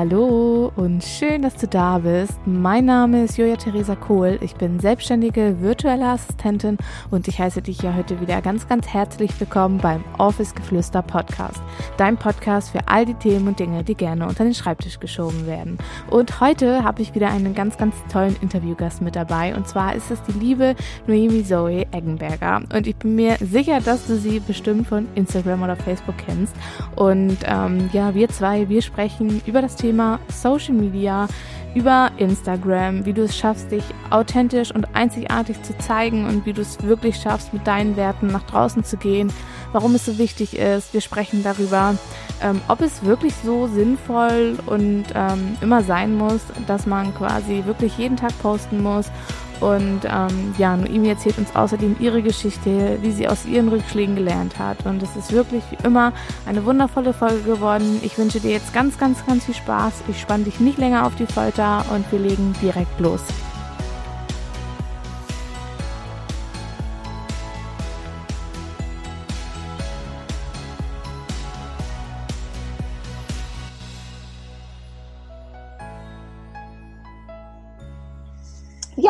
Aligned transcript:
Hallo 0.00 0.72
und 0.76 1.04
schön, 1.04 1.42
dass 1.42 1.56
du 1.56 1.68
da 1.68 1.98
bist. 1.98 2.32
Mein 2.46 2.86
Name 2.86 3.24
ist 3.24 3.36
Julia 3.36 3.56
Theresa 3.56 3.94
Kohl. 3.94 4.38
Ich 4.40 4.54
bin 4.54 4.80
selbstständige 4.80 5.60
virtuelle 5.60 6.06
Assistentin 6.06 6.78
und 7.10 7.28
ich 7.28 7.38
heiße 7.38 7.60
dich 7.60 7.82
ja 7.82 7.94
heute 7.94 8.18
wieder 8.18 8.40
ganz, 8.40 8.66
ganz 8.66 8.88
herzlich 8.88 9.38
willkommen 9.38 9.76
beim 9.76 10.02
Office 10.16 10.54
Geflüster 10.54 11.02
Podcast. 11.02 11.60
Dein 11.98 12.16
Podcast 12.16 12.70
für 12.70 12.88
all 12.88 13.04
die 13.04 13.12
Themen 13.12 13.48
und 13.48 13.60
Dinge, 13.60 13.84
die 13.84 13.94
gerne 13.94 14.26
unter 14.26 14.44
den 14.44 14.54
Schreibtisch 14.54 15.00
geschoben 15.00 15.46
werden. 15.46 15.76
Und 16.08 16.40
heute 16.40 16.82
habe 16.82 17.02
ich 17.02 17.14
wieder 17.14 17.28
einen 17.28 17.54
ganz, 17.54 17.76
ganz 17.76 17.94
tollen 18.10 18.36
Interviewgast 18.40 19.02
mit 19.02 19.16
dabei 19.16 19.54
und 19.54 19.68
zwar 19.68 19.94
ist 19.94 20.10
es 20.10 20.22
die 20.22 20.38
liebe 20.38 20.76
Noemi 21.08 21.44
Zoe 21.44 21.84
Eggenberger. 21.92 22.62
Und 22.74 22.86
ich 22.86 22.96
bin 22.96 23.16
mir 23.16 23.36
sicher, 23.38 23.82
dass 23.82 24.06
du 24.06 24.16
sie 24.16 24.40
bestimmt 24.40 24.86
von 24.86 25.08
Instagram 25.14 25.62
oder 25.62 25.76
Facebook 25.76 26.16
kennst. 26.16 26.56
Und 26.96 27.36
ähm, 27.44 27.90
ja, 27.92 28.14
wir 28.14 28.30
zwei, 28.30 28.70
wir 28.70 28.80
sprechen 28.80 29.42
über 29.44 29.60
das 29.60 29.76
Thema 29.76 29.89
Social 30.28 30.74
Media, 30.74 31.28
über 31.74 32.10
Instagram, 32.16 33.04
wie 33.04 33.12
du 33.12 33.22
es 33.22 33.36
schaffst, 33.36 33.70
dich 33.70 33.84
authentisch 34.10 34.74
und 34.74 34.94
einzigartig 34.94 35.62
zu 35.62 35.76
zeigen 35.78 36.26
und 36.26 36.44
wie 36.46 36.52
du 36.52 36.62
es 36.62 36.82
wirklich 36.82 37.16
schaffst, 37.16 37.52
mit 37.52 37.66
deinen 37.66 37.96
Werten 37.96 38.26
nach 38.26 38.42
draußen 38.42 38.84
zu 38.84 38.96
gehen, 38.96 39.32
warum 39.72 39.94
es 39.94 40.04
so 40.04 40.18
wichtig 40.18 40.56
ist. 40.56 40.92
Wir 40.92 41.00
sprechen 41.00 41.44
darüber, 41.44 41.94
ähm, 42.42 42.60
ob 42.68 42.80
es 42.80 43.04
wirklich 43.04 43.34
so 43.44 43.68
sinnvoll 43.68 44.58
und 44.66 45.04
ähm, 45.14 45.56
immer 45.60 45.82
sein 45.82 46.16
muss, 46.16 46.40
dass 46.66 46.86
man 46.86 47.14
quasi 47.14 47.62
wirklich 47.66 47.96
jeden 47.98 48.16
Tag 48.16 48.36
posten 48.42 48.82
muss 48.82 49.10
und 49.60 50.00
ähm, 50.04 50.54
ja, 50.58 50.76
Noemi 50.76 51.08
erzählt 51.08 51.38
uns 51.38 51.54
außerdem 51.54 51.96
ihre 52.00 52.22
Geschichte, 52.22 52.98
wie 53.02 53.12
sie 53.12 53.28
aus 53.28 53.44
ihren 53.46 53.68
Rückschlägen 53.68 54.16
gelernt 54.16 54.58
hat. 54.58 54.84
Und 54.86 55.02
es 55.02 55.16
ist 55.16 55.32
wirklich 55.32 55.62
wie 55.70 55.86
immer 55.86 56.12
eine 56.46 56.64
wundervolle 56.64 57.12
Folge 57.12 57.42
geworden. 57.42 58.00
Ich 58.02 58.16
wünsche 58.18 58.40
dir 58.40 58.50
jetzt 58.50 58.72
ganz, 58.72 58.98
ganz, 58.98 59.24
ganz 59.26 59.44
viel 59.44 59.54
Spaß. 59.54 60.04
Ich 60.08 60.20
spanne 60.20 60.44
dich 60.44 60.60
nicht 60.60 60.78
länger 60.78 61.06
auf 61.06 61.14
die 61.16 61.26
Folter 61.26 61.84
und 61.92 62.10
wir 62.10 62.18
legen 62.18 62.54
direkt 62.62 62.98
los. 63.00 63.22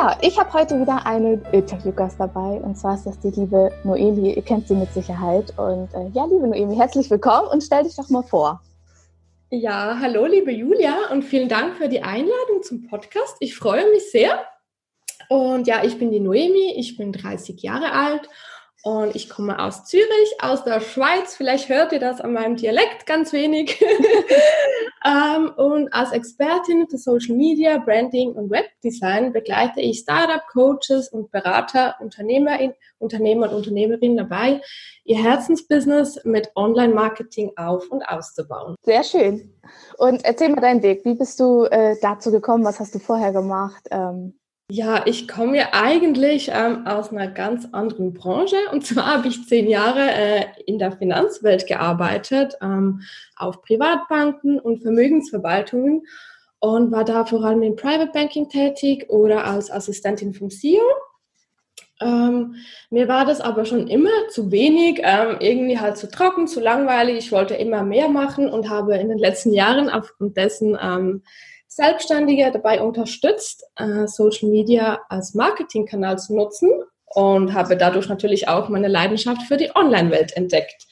Ja, 0.01 0.17
ich 0.23 0.39
habe 0.39 0.51
heute 0.55 0.81
wieder 0.81 1.05
eine 1.05 1.43
Interviewgast 1.53 2.19
dabei 2.19 2.59
und 2.62 2.75
zwar 2.75 2.95
ist 2.95 3.05
das 3.05 3.20
die 3.20 3.39
liebe 3.39 3.70
Noemi. 3.84 4.33
Ihr 4.33 4.41
kennt 4.41 4.67
sie 4.67 4.75
mit 4.75 4.91
Sicherheit. 4.95 5.53
Und 5.59 5.93
äh, 5.93 6.09
ja, 6.15 6.25
liebe 6.25 6.48
Noemi, 6.48 6.75
herzlich 6.75 7.11
willkommen 7.11 7.48
und 7.48 7.62
stell 7.62 7.84
dich 7.84 7.97
doch 7.97 8.09
mal 8.09 8.23
vor. 8.23 8.62
Ja, 9.51 9.98
hallo 10.01 10.25
liebe 10.25 10.53
Julia 10.53 11.11
und 11.12 11.23
vielen 11.23 11.51
Dank 11.51 11.77
für 11.77 11.91
die 11.91 12.03
Einladung 12.03 12.62
zum 12.62 12.89
Podcast. 12.89 13.37
Ich 13.41 13.55
freue 13.55 13.91
mich 13.91 14.11
sehr. 14.11 14.41
Und 15.28 15.67
ja, 15.67 15.84
ich 15.84 15.98
bin 15.98 16.11
die 16.11 16.21
Noemi, 16.21 16.77
ich 16.78 16.97
bin 16.97 17.12
30 17.12 17.61
Jahre 17.61 17.93
alt 17.93 18.27
und 18.83 19.14
ich 19.14 19.28
komme 19.28 19.62
aus 19.62 19.84
Zürich, 19.84 20.36
aus 20.41 20.64
der 20.64 20.81
Schweiz. 20.81 21.34
Vielleicht 21.36 21.69
hört 21.69 21.92
ihr 21.92 22.00
das 22.00 22.20
an 22.20 22.33
meinem 22.33 22.56
Dialekt 22.56 23.05
ganz 23.05 23.33
wenig. 23.33 23.78
ähm, 25.06 25.53
und 25.55 25.92
als 25.92 26.12
Expertin 26.12 26.89
für 26.89 26.97
Social 26.97 27.37
Media, 27.37 27.77
Branding 27.77 28.33
und 28.33 28.50
Webdesign 28.50 29.34
begleite 29.34 29.81
ich 29.81 29.98
Startup, 29.98 30.42
Coaches 30.50 31.11
und 31.11 31.31
Berater, 31.31 31.97
Unternehmer, 32.00 32.59
Unternehmer 32.98 33.50
und 33.50 33.56
Unternehmerinnen 33.56 34.17
dabei, 34.17 34.62
ihr 35.05 35.22
Herzensbusiness 35.22 36.25
mit 36.25 36.50
Online-Marketing 36.56 37.53
auf- 37.56 37.91
und 37.91 38.03
auszubauen. 38.03 38.77
Sehr 38.83 39.05
schön. 39.05 39.53
Und 39.98 40.25
erzähl 40.25 40.48
mal 40.48 40.62
deinen 40.62 40.83
Weg. 40.83 41.04
Wie 41.04 41.15
bist 41.15 41.38
du 41.38 41.65
äh, 41.65 41.97
dazu 42.00 42.31
gekommen? 42.31 42.65
Was 42.65 42.81
hast 42.81 42.94
du 42.94 42.99
vorher 42.99 43.33
gemacht? 43.33 43.88
Ähm 43.91 44.40
ja, 44.70 45.03
ich 45.04 45.26
komme 45.26 45.56
ja 45.56 45.69
eigentlich 45.72 46.50
ähm, 46.53 46.86
aus 46.86 47.10
einer 47.10 47.26
ganz 47.26 47.66
anderen 47.72 48.14
Branche. 48.14 48.56
Und 48.72 48.86
zwar 48.86 49.06
habe 49.06 49.28
ich 49.28 49.47
zehn 49.47 49.69
Jahre 49.69 50.00
äh, 50.00 50.44
in 50.64 50.78
der 50.78 50.92
Finanzwelt 50.92 51.66
gearbeitet, 51.66 52.54
ähm, 52.62 53.03
auf 53.36 53.62
Privatbanken 53.62 54.60
und 54.60 54.82
Vermögensverwaltungen 54.82 56.06
und 56.60 56.92
war 56.92 57.04
da 57.04 57.25
vor 57.25 57.44
allem 57.44 57.62
im 57.62 57.75
Private 57.75 58.12
Banking 58.12 58.48
tätig 58.48 59.09
oder 59.09 59.44
als 59.44 59.70
Assistentin 59.70 60.34
vom 60.34 60.50
CEO. 60.50 60.80
Ähm, 62.00 62.54
mir 62.91 63.09
war 63.09 63.26
das 63.26 63.41
aber 63.41 63.64
schon 63.64 63.88
immer 63.88 64.28
zu 64.30 64.50
wenig, 64.53 65.00
ähm, 65.03 65.36
irgendwie 65.41 65.80
halt 65.80 65.97
zu 65.97 66.09
trocken, 66.09 66.47
zu 66.47 66.60
langweilig. 66.60 67.19
Ich 67.19 67.32
wollte 67.32 67.54
immer 67.54 67.82
mehr 67.82 68.09
machen 68.09 68.48
und 68.48 68.70
habe 68.70 68.97
in 68.97 69.09
den 69.09 69.19
letzten 69.19 69.53
Jahren 69.53 69.91
aufgrund 69.91 70.36
dessen 70.36 70.78
ähm, 70.80 71.22
Selbstständige 71.72 72.50
dabei 72.50 72.82
unterstützt, 72.82 73.64
äh, 73.76 74.08
Social 74.08 74.50
Media 74.50 75.00
als 75.08 75.34
Marketingkanal 75.34 76.19
zu 76.19 76.34
nutzen 76.34 76.69
und 77.14 77.54
habe 77.54 77.76
dadurch 77.76 78.08
natürlich 78.08 78.48
auch 78.48 78.69
meine 78.69 78.88
Leidenschaft 78.88 79.42
für 79.42 79.56
die 79.56 79.70
Online-Welt 79.76 80.36
entdeckt. 80.36 80.88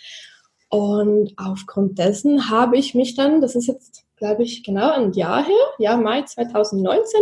Und 0.71 1.33
aufgrund 1.37 1.99
dessen 1.99 2.49
habe 2.49 2.77
ich 2.77 2.95
mich 2.95 3.17
dann, 3.17 3.41
das 3.41 3.57
ist 3.57 3.67
jetzt, 3.67 4.05
glaube 4.17 4.45
ich, 4.45 4.63
genau 4.63 4.93
ein 4.93 5.13
Jahr 5.15 5.45
her, 5.45 5.67
ja, 5.79 5.97
Mai 5.97 6.23
2019, 6.23 7.21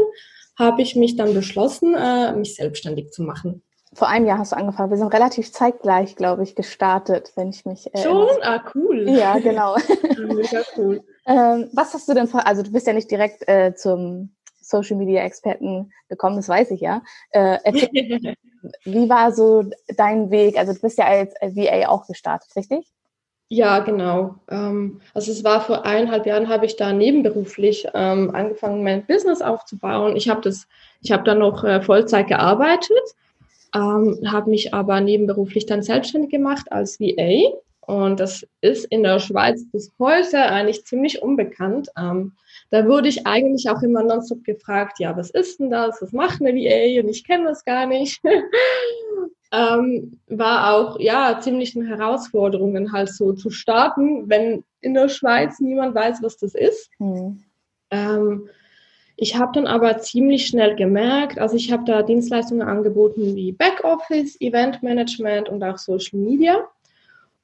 habe 0.58 0.82
ich 0.82 0.94
mich 0.94 1.16
dann 1.16 1.32
beschlossen, 1.32 1.94
äh, 1.94 2.34
mich 2.34 2.56
selbstständig 2.56 3.10
zu 3.12 3.22
machen. 3.22 3.62
Vor 3.94 4.08
einem 4.08 4.26
Jahr 4.26 4.36
hast 4.36 4.52
du 4.52 4.56
angefangen. 4.56 4.90
Wir 4.90 4.98
sind 4.98 5.14
relativ 5.14 5.50
zeitgleich, 5.50 6.14
glaube 6.14 6.42
ich, 6.42 6.54
gestartet, 6.54 7.32
wenn 7.36 7.48
ich 7.48 7.64
mich 7.64 7.94
erinnere. 7.94 8.28
Schon? 8.28 8.42
Ah, 8.42 8.62
cool. 8.74 9.08
Ja, 9.08 9.38
genau. 9.38 9.76
Mega 10.18 10.62
cool. 10.76 11.02
Ähm, 11.26 11.68
was 11.72 11.92
hast 11.92 12.08
du 12.08 12.14
denn 12.14 12.28
vor? 12.28 12.46
Also 12.46 12.62
du 12.62 12.70
bist 12.70 12.86
ja 12.86 12.92
nicht 12.92 13.10
direkt 13.10 13.48
äh, 13.48 13.74
zum 13.74 14.30
Social 14.60 14.96
Media 14.96 15.22
Experten 15.22 15.92
gekommen, 16.08 16.36
das 16.36 16.48
weiß 16.48 16.70
ich 16.72 16.80
ja. 16.80 17.02
Äh, 17.30 17.58
erzähl, 17.64 18.34
wie 18.84 19.08
war 19.08 19.32
so 19.32 19.64
dein 19.96 20.30
Weg? 20.30 20.58
Also 20.58 20.72
du 20.72 20.80
bist 20.80 20.98
ja 20.98 21.06
als 21.06 21.34
VA 21.40 21.88
auch 21.88 22.06
gestartet, 22.06 22.54
richtig? 22.56 22.86
Ja, 23.48 23.78
genau. 23.78 24.36
Ähm, 24.50 25.00
also 25.14 25.30
es 25.30 25.44
war 25.44 25.60
vor 25.60 25.84
eineinhalb 25.84 26.26
Jahren, 26.26 26.48
habe 26.48 26.66
ich 26.66 26.74
da 26.76 26.92
nebenberuflich 26.92 27.86
ähm, 27.94 28.34
angefangen, 28.34 28.82
mein 28.82 29.06
Business 29.06 29.40
aufzubauen. 29.40 30.16
Ich 30.16 30.28
habe 30.28 30.40
das, 30.40 30.66
ich 31.00 31.12
habe 31.12 31.22
da 31.22 31.34
noch 31.36 31.62
äh, 31.62 31.80
Vollzeit 31.80 32.26
gearbeitet, 32.26 32.90
ähm, 33.72 34.18
habe 34.26 34.50
mich 34.50 34.74
aber 34.74 35.00
nebenberuflich 35.00 35.66
dann 35.66 35.82
selbstständig 35.82 36.30
gemacht 36.30 36.72
als 36.72 36.98
VA 36.98 37.56
und 37.86 38.18
das 38.18 38.44
ist 38.60 38.84
in 38.86 39.04
der 39.04 39.20
Schweiz 39.20 39.64
bis 39.70 39.92
heute 40.00 40.40
eigentlich 40.40 40.84
ziemlich 40.84 41.22
unbekannt. 41.22 41.88
Ähm, 41.96 42.32
da 42.70 42.84
wurde 42.86 43.08
ich 43.08 43.26
eigentlich 43.26 43.70
auch 43.70 43.80
immer 43.82 44.02
nonstop 44.02 44.42
gefragt, 44.42 44.98
ja, 44.98 45.16
was 45.16 45.30
ist 45.30 45.60
denn 45.60 45.70
das? 45.70 46.02
Was 46.02 46.12
macht 46.12 46.40
eine 46.40 46.52
VA? 46.52 47.00
Und 47.00 47.08
ich 47.08 47.24
kenne 47.24 47.44
das 47.44 47.64
gar 47.64 47.86
nicht. 47.86 48.20
ähm, 49.52 50.18
war 50.26 50.74
auch, 50.74 50.98
ja, 50.98 51.38
ziemlich 51.40 51.76
eine 51.76 51.86
Herausforderung, 51.86 52.92
halt 52.92 53.08
so 53.08 53.32
zu 53.32 53.50
starten, 53.50 54.28
wenn 54.28 54.64
in 54.80 54.94
der 54.94 55.08
Schweiz 55.08 55.60
niemand 55.60 55.94
weiß, 55.94 56.22
was 56.22 56.38
das 56.38 56.56
ist. 56.56 56.90
Mhm. 56.98 57.44
Ähm, 57.92 58.48
ich 59.14 59.36
habe 59.36 59.52
dann 59.54 59.68
aber 59.68 59.98
ziemlich 59.98 60.46
schnell 60.46 60.74
gemerkt, 60.74 61.38
also 61.38 61.54
ich 61.54 61.72
habe 61.72 61.84
da 61.84 62.02
Dienstleistungen 62.02 62.66
angeboten 62.66 63.36
wie 63.36 63.52
Backoffice, 63.52 64.40
Event 64.40 64.82
Management 64.82 65.48
und 65.48 65.62
auch 65.62 65.78
Social 65.78 66.18
Media 66.18 66.68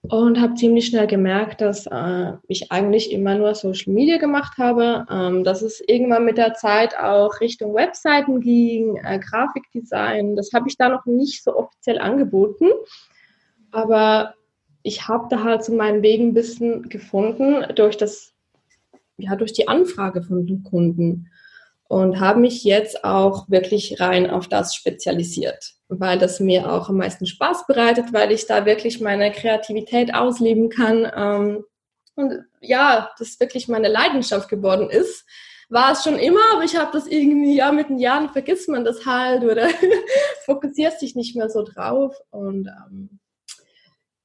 und 0.08 0.40
habe 0.40 0.54
ziemlich 0.54 0.86
schnell 0.86 1.06
gemerkt, 1.06 1.60
dass 1.60 1.86
äh, 1.86 2.32
ich 2.48 2.72
eigentlich 2.72 3.12
immer 3.12 3.36
nur 3.36 3.54
Social 3.54 3.92
Media 3.92 4.18
gemacht 4.18 4.58
habe, 4.58 5.06
ähm, 5.08 5.44
dass 5.44 5.62
es 5.62 5.80
irgendwann 5.86 6.24
mit 6.24 6.38
der 6.38 6.54
Zeit 6.54 6.96
auch 6.98 7.40
Richtung 7.40 7.74
Webseiten 7.74 8.40
ging, 8.40 8.96
äh, 8.96 9.20
Grafikdesign. 9.20 10.34
Das 10.34 10.52
habe 10.52 10.68
ich 10.68 10.76
da 10.76 10.88
noch 10.88 11.06
nicht 11.06 11.44
so 11.44 11.56
offiziell 11.56 11.98
angeboten, 11.98 12.66
aber 13.70 14.34
ich 14.82 15.06
habe 15.06 15.28
da 15.30 15.44
halt 15.44 15.64
so 15.64 15.72
meinen 15.72 16.02
Weg 16.02 16.20
ein 16.20 16.34
bisschen 16.34 16.88
gefunden 16.88 17.64
durch 17.76 17.96
das, 17.96 18.34
ja, 19.18 19.36
durch 19.36 19.52
die 19.52 19.68
Anfrage 19.68 20.22
von 20.22 20.46
den 20.46 20.64
Kunden 20.64 21.28
und 21.92 22.20
habe 22.20 22.40
mich 22.40 22.64
jetzt 22.64 23.04
auch 23.04 23.50
wirklich 23.50 24.00
rein 24.00 24.30
auf 24.30 24.48
das 24.48 24.74
spezialisiert, 24.74 25.74
weil 25.90 26.18
das 26.18 26.40
mir 26.40 26.72
auch 26.72 26.88
am 26.88 26.96
meisten 26.96 27.26
Spaß 27.26 27.66
bereitet, 27.66 28.14
weil 28.14 28.32
ich 28.32 28.46
da 28.46 28.64
wirklich 28.64 29.02
meine 29.02 29.30
Kreativität 29.30 30.14
ausleben 30.14 30.70
kann. 30.70 31.06
Ähm, 31.14 31.64
und 32.14 32.46
ja, 32.62 33.10
das 33.18 33.38
wirklich 33.40 33.68
meine 33.68 33.88
Leidenschaft 33.88 34.48
geworden 34.48 34.88
ist. 34.88 35.26
War 35.68 35.92
es 35.92 36.02
schon 36.02 36.18
immer, 36.18 36.40
aber 36.54 36.64
ich 36.64 36.76
habe 36.76 36.92
das 36.94 37.06
irgendwie, 37.06 37.56
ja, 37.56 37.70
mit 37.72 37.90
den 37.90 37.98
Jahren 37.98 38.30
vergisst 38.30 38.70
man 38.70 38.86
das 38.86 39.04
halt 39.04 39.44
oder 39.44 39.68
fokussiert 40.46 40.98
sich 40.98 41.14
nicht 41.14 41.36
mehr 41.36 41.50
so 41.50 41.62
drauf. 41.62 42.16
Und 42.30 42.68
ähm, 42.68 43.20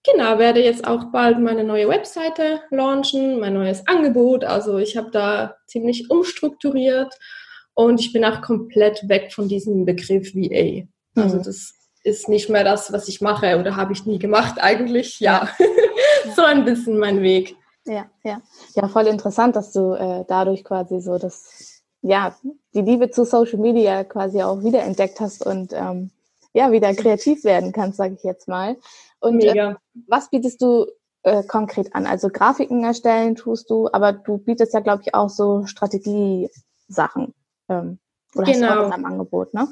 genau, 0.06 0.40
werde 0.40 0.64
jetzt 0.64 0.88
auch 0.88 1.12
bald 1.12 1.38
meine 1.40 1.66
neue 1.66 1.90
Webseite 1.90 2.62
launchen, 2.70 3.42
mein 3.42 3.56
neues 3.56 3.86
Angebot. 3.88 4.46
Also 4.46 4.78
ich 4.78 4.96
habe 4.96 5.12
da 5.12 5.58
ziemlich 5.66 6.10
umstrukturiert 6.10 7.14
und 7.78 8.00
ich 8.00 8.12
bin 8.12 8.26
auch 8.26 8.42
komplett 8.42 9.08
weg 9.08 9.32
von 9.32 9.48
diesem 9.48 9.86
Begriff 9.86 10.34
VA. 10.34 10.88
Also 11.16 11.38
mhm. 11.38 11.44
das 11.44 11.76
ist 12.04 12.28
nicht 12.28 12.50
mehr 12.50 12.64
das, 12.64 12.92
was 12.92 13.08
ich 13.08 13.22
mache 13.22 13.60
oder 13.60 13.76
habe 13.76 13.94
ich 13.94 14.04
nie 14.08 14.18
gemacht 14.18 14.56
eigentlich. 14.60 15.20
Ja, 15.20 15.48
so 16.36 16.42
ein 16.42 16.66
bisschen 16.66 16.98
mein 16.98 17.22
Weg. 17.22 17.56
Ja, 17.86 18.10
ja. 18.24 18.42
Ja, 18.74 18.88
voll 18.88 19.06
interessant, 19.06 19.56
dass 19.56 19.74
du 19.74 19.94
äh, 19.94 20.26
dadurch 20.28 20.64
quasi 20.64 21.00
so 21.00 21.20
das, 21.20 21.84
ja, 22.02 22.36
die 22.74 22.82
Liebe 22.82 23.12
zu 23.12 23.26
Social 23.26 23.60
Media 23.60 24.04
quasi 24.04 24.42
auch 24.42 24.64
wiederentdeckt 24.64 25.20
hast 25.20 25.46
und 25.46 25.72
ähm, 25.74 26.10
ja, 26.54 26.72
wieder 26.72 26.96
kreativ 26.96 27.44
werden 27.44 27.74
kannst, 27.74 27.98
sage 27.98 28.16
ich 28.16 28.24
jetzt 28.24 28.48
mal. 28.48 28.76
Und 29.20 29.44
äh, 29.44 29.76
was 30.08 30.32
bietest 30.32 30.64
du 30.64 30.88
äh, 31.22 31.44
konkret 31.44 31.94
an? 31.94 32.08
Also 32.08 32.30
Grafiken 32.30 32.84
erstellen 32.84 33.36
tust 33.36 33.70
du, 33.70 33.88
aber 33.94 34.14
du 34.14 34.40
bietest 34.40 34.74
ja, 34.74 34.80
glaube 34.80 35.04
ich, 35.06 35.14
auch 35.14 35.30
so 35.30 35.68
Strategiesachen. 35.68 37.36
Ähm, 37.70 38.00
oder 38.36 38.52
genau. 38.52 38.68
hast 38.68 38.76
du 38.76 38.82
auch 38.82 38.96
genau. 38.96 39.08
Angebot, 39.08 39.54
ne? 39.54 39.68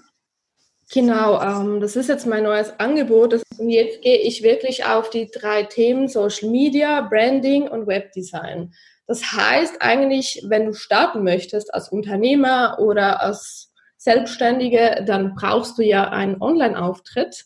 Genau, 0.92 1.42
ähm, 1.42 1.80
das 1.80 1.96
ist 1.96 2.10
jetzt 2.10 2.28
mein 2.28 2.44
neues 2.44 2.80
Angebot. 2.80 3.42
Und 3.58 3.70
jetzt 3.70 4.02
gehe 4.02 4.20
ich 4.20 4.44
wirklich 4.44 4.86
auf 4.86 5.10
die 5.10 5.30
drei 5.32 5.64
Themen 5.64 6.08
Social 6.08 6.50
Media, 6.50 7.02
Branding 7.02 7.68
und 7.68 7.88
Webdesign. 7.88 8.74
Das 9.08 9.34
heißt 9.34 9.82
eigentlich, 9.82 10.44
wenn 10.48 10.66
du 10.66 10.74
starten 10.74 11.24
möchtest 11.24 11.74
als 11.74 11.90
Unternehmer 11.90 12.78
oder 12.80 13.22
als 13.22 13.72
Selbstständige, 13.98 15.04
dann 15.06 15.36
brauchst 15.36 15.78
du 15.78 15.84
ja 15.84 16.10
einen 16.10 16.42
Online-Auftritt. 16.42 17.46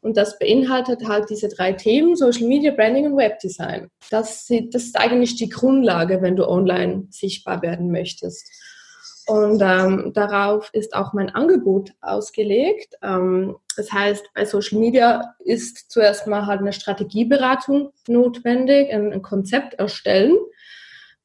Und 0.00 0.16
das 0.16 0.38
beinhaltet 0.38 1.06
halt 1.08 1.28
diese 1.28 1.48
drei 1.48 1.72
Themen, 1.72 2.14
Social 2.14 2.46
Media, 2.46 2.72
Branding 2.72 3.06
und 3.06 3.16
Webdesign. 3.16 3.90
Das, 4.10 4.46
das 4.46 4.84
ist 4.84 4.98
eigentlich 4.98 5.36
die 5.36 5.48
Grundlage, 5.48 6.22
wenn 6.22 6.36
du 6.36 6.48
online 6.48 7.08
sichtbar 7.10 7.62
werden 7.62 7.90
möchtest. 7.90 8.48
Und 9.28 9.60
ähm, 9.62 10.12
darauf 10.14 10.70
ist 10.72 10.94
auch 10.94 11.12
mein 11.12 11.28
Angebot 11.28 11.92
ausgelegt. 12.00 12.94
Ähm, 13.02 13.56
das 13.76 13.92
heißt, 13.92 14.24
bei 14.32 14.46
Social 14.46 14.78
Media 14.78 15.34
ist 15.44 15.90
zuerst 15.90 16.26
mal 16.26 16.46
halt 16.46 16.60
eine 16.60 16.72
Strategieberatung 16.72 17.92
notwendig, 18.06 18.90
ein, 18.90 19.12
ein 19.12 19.20
Konzept 19.20 19.74
erstellen. 19.74 20.34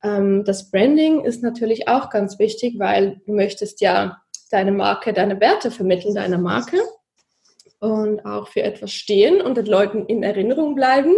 Ähm, 0.03 0.43
das 0.43 0.69
Branding 0.69 1.23
ist 1.23 1.43
natürlich 1.43 1.87
auch 1.87 2.09
ganz 2.09 2.39
wichtig, 2.39 2.77
weil 2.77 3.21
du 3.25 3.31
möchtest 3.33 3.79
ja 3.79 4.17
deine 4.51 4.73
Marke, 4.73 5.13
deine 5.13 5.39
Werte 5.39 5.71
vermitteln, 5.71 6.13
deine 6.13 6.37
Marke 6.37 6.81
und 7.79 8.25
auch 8.25 8.49
für 8.49 8.63
etwas 8.63 8.91
stehen 8.91 9.41
und 9.41 9.55
den 9.55 9.65
Leuten 9.65 10.07
in 10.07 10.23
Erinnerung 10.23 10.75
bleiben. 10.75 11.13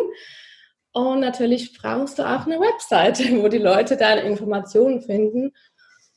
Und 0.91 1.19
natürlich 1.19 1.75
brauchst 1.75 2.19
du 2.19 2.23
auch 2.23 2.45
eine 2.45 2.59
Webseite, 2.59 3.23
wo 3.41 3.47
die 3.47 3.57
Leute 3.57 3.97
deine 3.97 4.21
Informationen 4.21 5.01
finden 5.01 5.51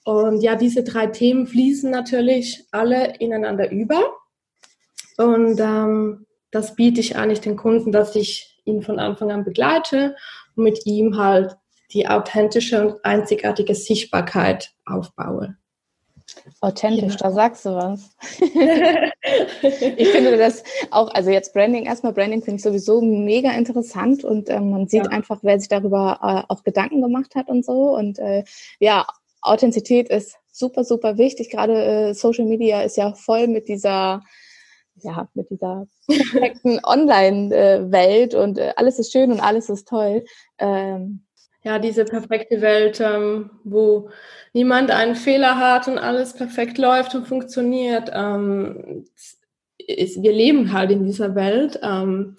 und 0.08 0.40
ja, 0.40 0.54
diese 0.54 0.84
drei 0.84 1.08
Themen 1.08 1.46
fließen 1.46 1.90
natürlich 1.90 2.64
alle 2.70 3.16
ineinander 3.18 3.70
über. 3.70 4.00
Und 5.18 5.60
ähm, 5.60 6.24
das 6.50 6.76
biete 6.76 6.98
ich 6.98 7.16
eigentlich 7.16 7.42
den 7.42 7.56
Kunden, 7.56 7.92
dass 7.92 8.16
ich 8.16 8.58
ihn 8.64 8.80
von 8.80 8.98
Anfang 8.98 9.30
an 9.30 9.44
begleite 9.44 10.16
und 10.56 10.64
mit 10.64 10.86
ihm 10.86 11.18
halt 11.18 11.58
die 11.92 12.08
authentische 12.08 12.86
und 12.86 13.04
einzigartige 13.04 13.74
Sichtbarkeit 13.74 14.72
aufbaue. 14.86 15.58
Authentisch, 16.62 17.12
ja. 17.12 17.18
da 17.18 17.32
sagst 17.32 17.66
du 17.66 17.74
was. 17.74 18.16
ich 18.40 20.08
finde 20.08 20.38
das 20.38 20.64
auch, 20.90 21.12
also 21.12 21.28
jetzt 21.28 21.52
Branding, 21.52 21.84
erstmal 21.84 22.14
Branding 22.14 22.42
finde 22.42 22.56
ich 22.56 22.62
sowieso 22.62 23.02
mega 23.02 23.50
interessant 23.50 24.24
und 24.24 24.48
ähm, 24.48 24.70
man 24.70 24.88
sieht 24.88 25.04
ja. 25.04 25.10
einfach, 25.10 25.40
wer 25.42 25.60
sich 25.60 25.68
darüber 25.68 26.18
äh, 26.22 26.52
auch 26.52 26.62
Gedanken 26.62 27.02
gemacht 27.02 27.34
hat 27.34 27.48
und 27.48 27.62
so. 27.64 27.94
Und 27.94 28.18
äh, 28.18 28.44
ja, 28.78 29.06
Authentizität 29.42 30.08
ist 30.08 30.36
super, 30.50 30.84
super 30.84 31.18
wichtig. 31.18 31.50
Gerade 31.50 31.74
äh, 31.74 32.14
Social 32.14 32.44
Media 32.44 32.82
ist 32.82 32.96
ja 32.96 33.14
voll 33.14 33.46
mit 33.46 33.68
dieser, 33.68 34.22
ja, 34.96 35.28
mit 35.34 35.50
dieser 35.50 35.86
perfekten 36.06 36.80
Online-Welt 36.84 38.34
und 38.34 38.58
äh, 38.58 38.72
alles 38.76 38.98
ist 38.98 39.12
schön 39.12 39.32
und 39.32 39.40
alles 39.40 39.68
ist 39.68 39.88
toll. 39.88 40.24
Ähm, 40.58 41.24
ja, 41.62 41.78
diese 41.78 42.04
perfekte 42.04 42.60
Welt, 42.60 43.00
ähm, 43.00 43.50
wo 43.64 44.10
niemand 44.52 44.90
einen 44.90 45.16
Fehler 45.16 45.58
hat 45.58 45.88
und 45.88 45.98
alles 45.98 46.32
perfekt 46.32 46.78
läuft 46.78 47.14
und 47.14 47.26
funktioniert. 47.26 48.10
Ähm, 48.14 49.04
ist, 49.76 50.22
wir 50.22 50.32
leben 50.32 50.72
halt 50.72 50.90
in 50.90 51.04
dieser 51.04 51.34
Welt. 51.34 51.80
Ähm, 51.82 52.36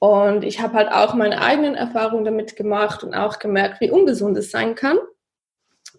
und 0.00 0.44
ich 0.44 0.60
habe 0.60 0.74
halt 0.74 0.92
auch 0.92 1.14
meine 1.14 1.40
eigenen 1.40 1.74
Erfahrungen 1.74 2.24
damit 2.24 2.56
gemacht 2.56 3.02
und 3.02 3.14
auch 3.14 3.38
gemerkt, 3.38 3.80
wie 3.80 3.90
ungesund 3.90 4.36
es 4.36 4.50
sein 4.50 4.74
kann. 4.74 4.98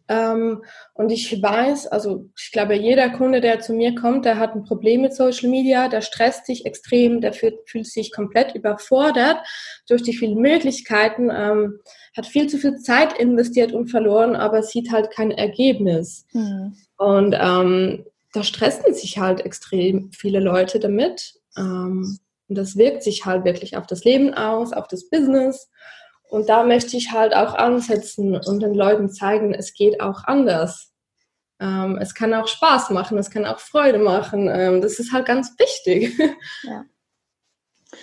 Ähm, 0.10 0.64
und 0.96 1.12
ich 1.12 1.40
weiß, 1.42 1.86
also 1.88 2.26
ich 2.36 2.52
glaube, 2.52 2.74
jeder 2.76 3.12
Kunde, 3.12 3.42
der 3.42 3.60
zu 3.60 3.74
mir 3.74 3.94
kommt, 3.94 4.26
der 4.26 4.40
hat 4.40 4.56
ein 4.56 4.64
Problem 4.64 5.02
mit 5.02 5.14
Social 5.14 5.50
Media, 5.50 5.88
der 5.88 6.02
stresst 6.02 6.48
sich 6.48 6.66
extrem, 6.66 7.22
der 7.22 7.32
fühlt, 7.32 7.70
fühlt 7.70 7.86
sich 7.86 8.12
komplett 8.12 8.56
überfordert 8.56 9.38
durch 9.88 10.02
die 10.02 10.18
vielen 10.18 10.40
Möglichkeiten, 10.40 11.30
ähm, 11.32 11.80
hat 12.18 12.26
viel 12.26 12.48
zu 12.48 12.58
viel 12.58 12.78
Zeit 12.78 13.14
investiert 13.20 13.72
und 13.72 13.88
verloren, 13.88 14.36
aber 14.36 14.64
sieht 14.64 14.92
halt 14.92 15.12
kein 15.12 15.30
Ergebnis. 15.30 16.26
Mhm. 16.34 16.76
Und 16.98 17.36
ähm, 17.40 18.06
da 18.34 18.44
stressen 18.44 18.94
sich 18.96 19.20
halt 19.20 19.46
extrem 19.46 20.12
viele 20.12 20.40
Leute 20.40 20.80
damit. 20.80 21.36
Ähm, 21.56 22.18
und 22.48 22.58
das 22.58 22.78
wirkt 22.78 23.04
sich 23.04 23.26
halt 23.26 23.46
wirklich 23.46 23.78
auf 23.78 23.86
das 23.86 24.04
Leben 24.04 24.34
aus, 24.34 24.74
auf 24.74 24.88
das 24.88 25.08
Business. 25.08 25.70
Und 26.30 26.48
da 26.48 26.64
möchte 26.64 26.96
ich 26.96 27.12
halt 27.12 27.36
auch 27.36 27.56
ansetzen 27.56 28.36
und 28.36 28.62
den 28.62 28.76
Leuten 28.76 29.10
zeigen, 29.10 29.54
es 29.54 29.74
geht 29.74 30.00
auch 30.00 30.24
anders. 30.26 30.94
Ähm, 31.60 31.98
es 32.00 32.14
kann 32.14 32.34
auch 32.36 32.48
Spaß 32.48 32.92
machen, 32.92 33.18
es 33.18 33.32
kann 33.32 33.46
auch 33.46 33.60
Freude 33.60 33.98
machen. 33.98 34.48
Ähm, 34.48 34.82
das 34.82 35.00
ist 35.00 35.12
halt 35.12 35.26
ganz 35.26 35.54
wichtig. 35.58 36.18
Ja. 36.64 36.86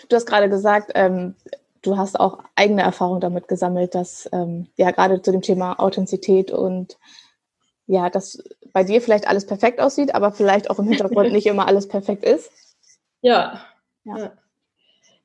Du 0.08 0.16
hast 0.16 0.26
gerade 0.26 0.48
gesagt, 0.48 0.90
ähm, 0.96 1.36
du 1.82 1.96
hast 1.96 2.18
auch 2.18 2.40
eigene 2.56 2.82
Erfahrungen 2.82 3.20
damit 3.20 3.46
gesammelt, 3.46 3.94
dass 3.94 4.28
ähm, 4.32 4.66
ja 4.76 4.90
gerade 4.90 5.22
zu 5.22 5.30
dem 5.30 5.42
Thema 5.42 5.78
Authentizität 5.78 6.50
und 6.50 6.98
ja, 7.86 8.10
dass 8.10 8.42
bei 8.72 8.82
dir 8.82 9.00
vielleicht 9.00 9.28
alles 9.28 9.46
perfekt 9.46 9.80
aussieht, 9.80 10.12
aber 10.12 10.32
vielleicht 10.32 10.70
auch 10.70 10.80
im 10.80 10.88
Hintergrund 10.88 11.32
nicht 11.32 11.46
immer 11.46 11.68
alles 11.68 11.86
perfekt 11.86 12.24
ist. 12.24 12.50
Ja. 13.20 13.60
ja. 14.02 14.18
ja. 14.18 14.32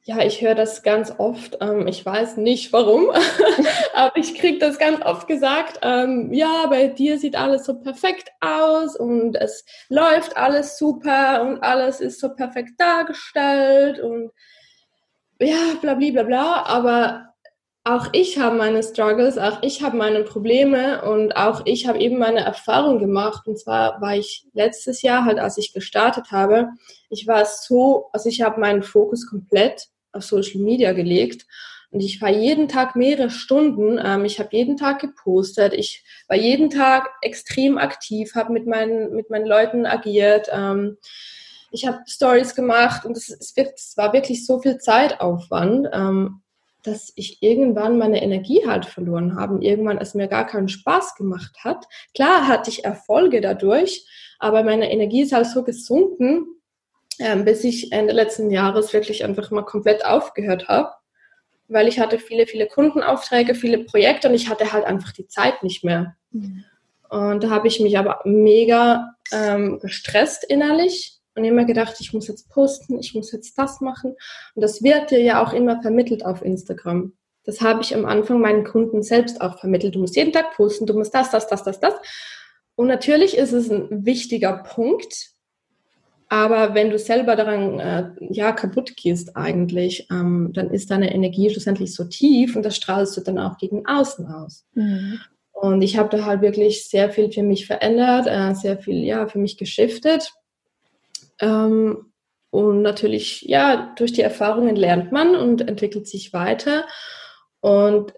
Ja, 0.03 0.19
ich 0.23 0.41
höre 0.41 0.55
das 0.55 0.81
ganz 0.81 1.13
oft. 1.19 1.57
Ähm, 1.61 1.87
ich 1.87 2.03
weiß 2.03 2.37
nicht 2.37 2.73
warum, 2.73 3.11
aber 3.93 4.17
ich 4.17 4.33
kriege 4.33 4.57
das 4.57 4.79
ganz 4.79 5.05
oft 5.05 5.27
gesagt. 5.27 5.79
Ähm, 5.83 6.33
ja, 6.33 6.65
bei 6.67 6.87
dir 6.87 7.19
sieht 7.19 7.35
alles 7.35 7.65
so 7.65 7.79
perfekt 7.79 8.29
aus 8.39 8.95
und 8.95 9.35
es 9.35 9.63
läuft 9.89 10.37
alles 10.37 10.79
super 10.79 11.43
und 11.43 11.61
alles 11.61 11.99
ist 12.01 12.19
so 12.19 12.33
perfekt 12.33 12.79
dargestellt 12.79 13.99
und 13.99 14.31
ja, 15.39 15.75
bla 15.81 15.93
bla 15.93 16.11
bla 16.11 16.23
bla. 16.23 16.63
Aber 16.65 17.31
auch 17.83 18.07
ich 18.13 18.37
habe 18.39 18.57
meine 18.57 18.83
Struggles, 18.83 19.37
auch 19.37 19.59
ich 19.63 19.81
habe 19.83 19.97
meine 19.97 20.23
Probleme 20.23 21.03
und 21.03 21.35
auch 21.35 21.61
ich 21.65 21.87
habe 21.87 21.99
eben 21.99 22.17
meine 22.19 22.41
Erfahrung 22.41 22.99
gemacht. 22.99 23.47
Und 23.47 23.59
zwar 23.59 24.01
war 24.01 24.15
ich 24.15 24.47
letztes 24.53 25.01
Jahr 25.01 25.25
halt, 25.25 25.39
als 25.39 25.57
ich 25.57 25.73
gestartet 25.73 26.31
habe, 26.31 26.69
ich 27.09 27.27
war 27.27 27.45
so, 27.45 28.09
also 28.13 28.29
ich 28.29 28.41
habe 28.41 28.59
meinen 28.59 28.83
Fokus 28.83 29.27
komplett 29.27 29.89
auf 30.13 30.23
Social 30.23 30.61
Media 30.61 30.93
gelegt. 30.93 31.45
Und 31.91 31.99
ich 31.99 32.21
war 32.21 32.29
jeden 32.29 32.69
Tag 32.69 32.95
mehrere 32.95 33.29
Stunden. 33.29 33.99
Ähm, 34.03 34.23
ich 34.23 34.39
habe 34.39 34.49
jeden 34.53 34.77
Tag 34.77 34.99
gepostet. 34.99 35.73
Ich 35.73 36.03
war 36.27 36.37
jeden 36.37 36.69
Tag 36.69 37.09
extrem 37.21 37.77
aktiv, 37.77 38.33
habe 38.33 38.53
mit 38.53 38.65
meinen, 38.65 39.13
mit 39.13 39.29
meinen 39.29 39.45
Leuten 39.45 39.85
agiert. 39.85 40.47
Ähm, 40.53 40.97
ich 41.71 41.85
habe 41.85 41.99
Stories 42.07 42.55
gemacht 42.55 43.05
und 43.05 43.17
es, 43.17 43.29
es, 43.29 43.53
es, 43.55 43.97
war 43.97 44.13
wirklich 44.13 44.45
so 44.45 44.59
viel 44.59 44.77
Zeitaufwand, 44.77 45.87
ähm, 45.93 46.41
dass 46.83 47.11
ich 47.15 47.43
irgendwann 47.43 47.97
meine 47.97 48.21
Energie 48.21 48.65
halt 48.65 48.85
verloren 48.85 49.35
habe. 49.35 49.55
Und 49.55 49.61
irgendwann 49.61 49.97
es 49.97 50.13
mir 50.13 50.27
gar 50.27 50.47
keinen 50.47 50.69
Spaß 50.69 51.15
gemacht 51.15 51.57
hat. 51.63 51.85
Klar 52.15 52.47
hatte 52.47 52.69
ich 52.69 52.85
Erfolge 52.85 53.41
dadurch, 53.41 54.05
aber 54.39 54.63
meine 54.63 54.91
Energie 54.91 55.21
ist 55.21 55.33
halt 55.33 55.47
so 55.47 55.63
gesunken, 55.63 56.45
ähm, 57.21 57.45
bis 57.45 57.63
ich 57.63 57.91
Ende 57.91 58.13
letzten 58.13 58.49
Jahres 58.49 58.93
wirklich 58.93 59.23
einfach 59.23 59.51
mal 59.51 59.63
komplett 59.63 60.03
aufgehört 60.03 60.67
habe, 60.67 60.89
weil 61.67 61.87
ich 61.87 61.99
hatte 61.99 62.19
viele, 62.19 62.47
viele 62.47 62.67
Kundenaufträge, 62.67 63.55
viele 63.55 63.83
Projekte 63.85 64.27
und 64.27 64.33
ich 64.33 64.49
hatte 64.49 64.73
halt 64.73 64.85
einfach 64.85 65.11
die 65.11 65.27
Zeit 65.27 65.63
nicht 65.63 65.83
mehr. 65.83 66.15
Mhm. 66.31 66.65
Und 67.09 67.43
da 67.43 67.49
habe 67.49 67.67
ich 67.67 67.79
mich 67.79 67.97
aber 67.97 68.21
mega 68.25 69.15
ähm, 69.31 69.79
gestresst 69.79 70.43
innerlich 70.43 71.19
und 71.35 71.43
immer 71.43 71.65
gedacht, 71.65 71.95
ich 71.99 72.13
muss 72.13 72.27
jetzt 72.27 72.49
posten, 72.49 72.99
ich 72.99 73.13
muss 73.13 73.31
jetzt 73.31 73.57
das 73.57 73.81
machen. 73.81 74.15
Und 74.55 74.61
das 74.61 74.81
wird 74.81 75.11
dir 75.11 75.21
ja 75.21 75.43
auch 75.43 75.53
immer 75.53 75.81
vermittelt 75.81 76.25
auf 76.25 76.41
Instagram. 76.41 77.13
Das 77.43 77.61
habe 77.61 77.81
ich 77.81 77.95
am 77.95 78.05
Anfang 78.05 78.39
meinen 78.39 78.63
Kunden 78.63 79.03
selbst 79.03 79.41
auch 79.41 79.59
vermittelt. 79.59 79.95
Du 79.95 79.99
musst 79.99 80.15
jeden 80.15 80.31
Tag 80.31 80.55
posten, 80.55 80.85
du 80.85 80.93
musst 80.93 81.13
das, 81.13 81.31
das, 81.31 81.47
das, 81.47 81.63
das, 81.63 81.79
das. 81.79 81.93
Und 82.75 82.87
natürlich 82.87 83.37
ist 83.37 83.51
es 83.51 83.69
ein 83.69 84.05
wichtiger 84.05 84.53
Punkt, 84.53 85.30
aber 86.31 86.75
wenn 86.75 86.89
du 86.89 86.97
selber 86.97 87.35
daran 87.35 87.79
äh, 87.81 88.09
ja 88.29 88.53
kaputt 88.53 88.95
gehst 88.95 89.35
eigentlich, 89.35 90.07
ähm, 90.09 90.51
dann 90.53 90.71
ist 90.71 90.89
deine 90.89 91.13
Energie 91.13 91.49
schlussendlich 91.49 91.93
so 91.93 92.05
tief 92.05 92.55
und 92.55 92.63
das 92.63 92.77
strahlst 92.77 93.17
du 93.17 93.21
dann 93.21 93.37
auch 93.37 93.57
gegen 93.57 93.85
außen 93.85 94.25
aus. 94.27 94.65
Mhm. 94.73 95.19
Und 95.51 95.81
ich 95.81 95.97
habe 95.97 96.07
da 96.15 96.23
halt 96.23 96.41
wirklich 96.41 96.87
sehr 96.87 97.09
viel 97.09 97.33
für 97.33 97.43
mich 97.43 97.67
verändert, 97.67 98.27
äh, 98.27 98.55
sehr 98.55 98.77
viel 98.77 99.03
ja 99.03 99.27
für 99.27 99.39
mich 99.39 99.57
geschiftet. 99.57 100.31
Ähm, 101.41 102.13
und 102.49 102.81
natürlich, 102.81 103.41
ja, 103.41 103.93
durch 103.97 104.13
die 104.13 104.21
Erfahrungen 104.21 104.77
lernt 104.77 105.11
man 105.11 105.35
und 105.35 105.67
entwickelt 105.67 106.07
sich 106.07 106.31
weiter. 106.31 106.85
Und 107.59 108.13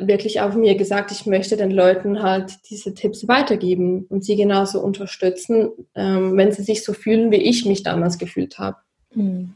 wirklich 0.00 0.40
auch 0.40 0.54
mir 0.54 0.76
gesagt, 0.76 1.10
ich 1.12 1.26
möchte 1.26 1.56
den 1.56 1.70
Leuten 1.70 2.22
halt 2.22 2.58
diese 2.70 2.94
Tipps 2.94 3.28
weitergeben 3.28 4.06
und 4.08 4.24
sie 4.24 4.36
genauso 4.36 4.80
unterstützen, 4.80 5.70
ähm, 5.94 6.36
wenn 6.36 6.52
sie 6.52 6.62
sich 6.62 6.84
so 6.84 6.92
fühlen, 6.92 7.30
wie 7.30 7.36
ich 7.36 7.64
mich 7.64 7.82
damals 7.82 8.18
gefühlt 8.18 8.58
habe. 8.58 8.76
Mhm. 9.14 9.54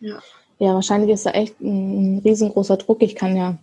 Ja. 0.00 0.22
ja, 0.58 0.74
wahrscheinlich 0.74 1.10
ist 1.10 1.26
da 1.26 1.30
echt 1.30 1.60
ein 1.60 2.20
riesengroßer 2.24 2.76
Druck. 2.76 3.02
Ich 3.02 3.14
kann 3.14 3.36
ja 3.36 3.58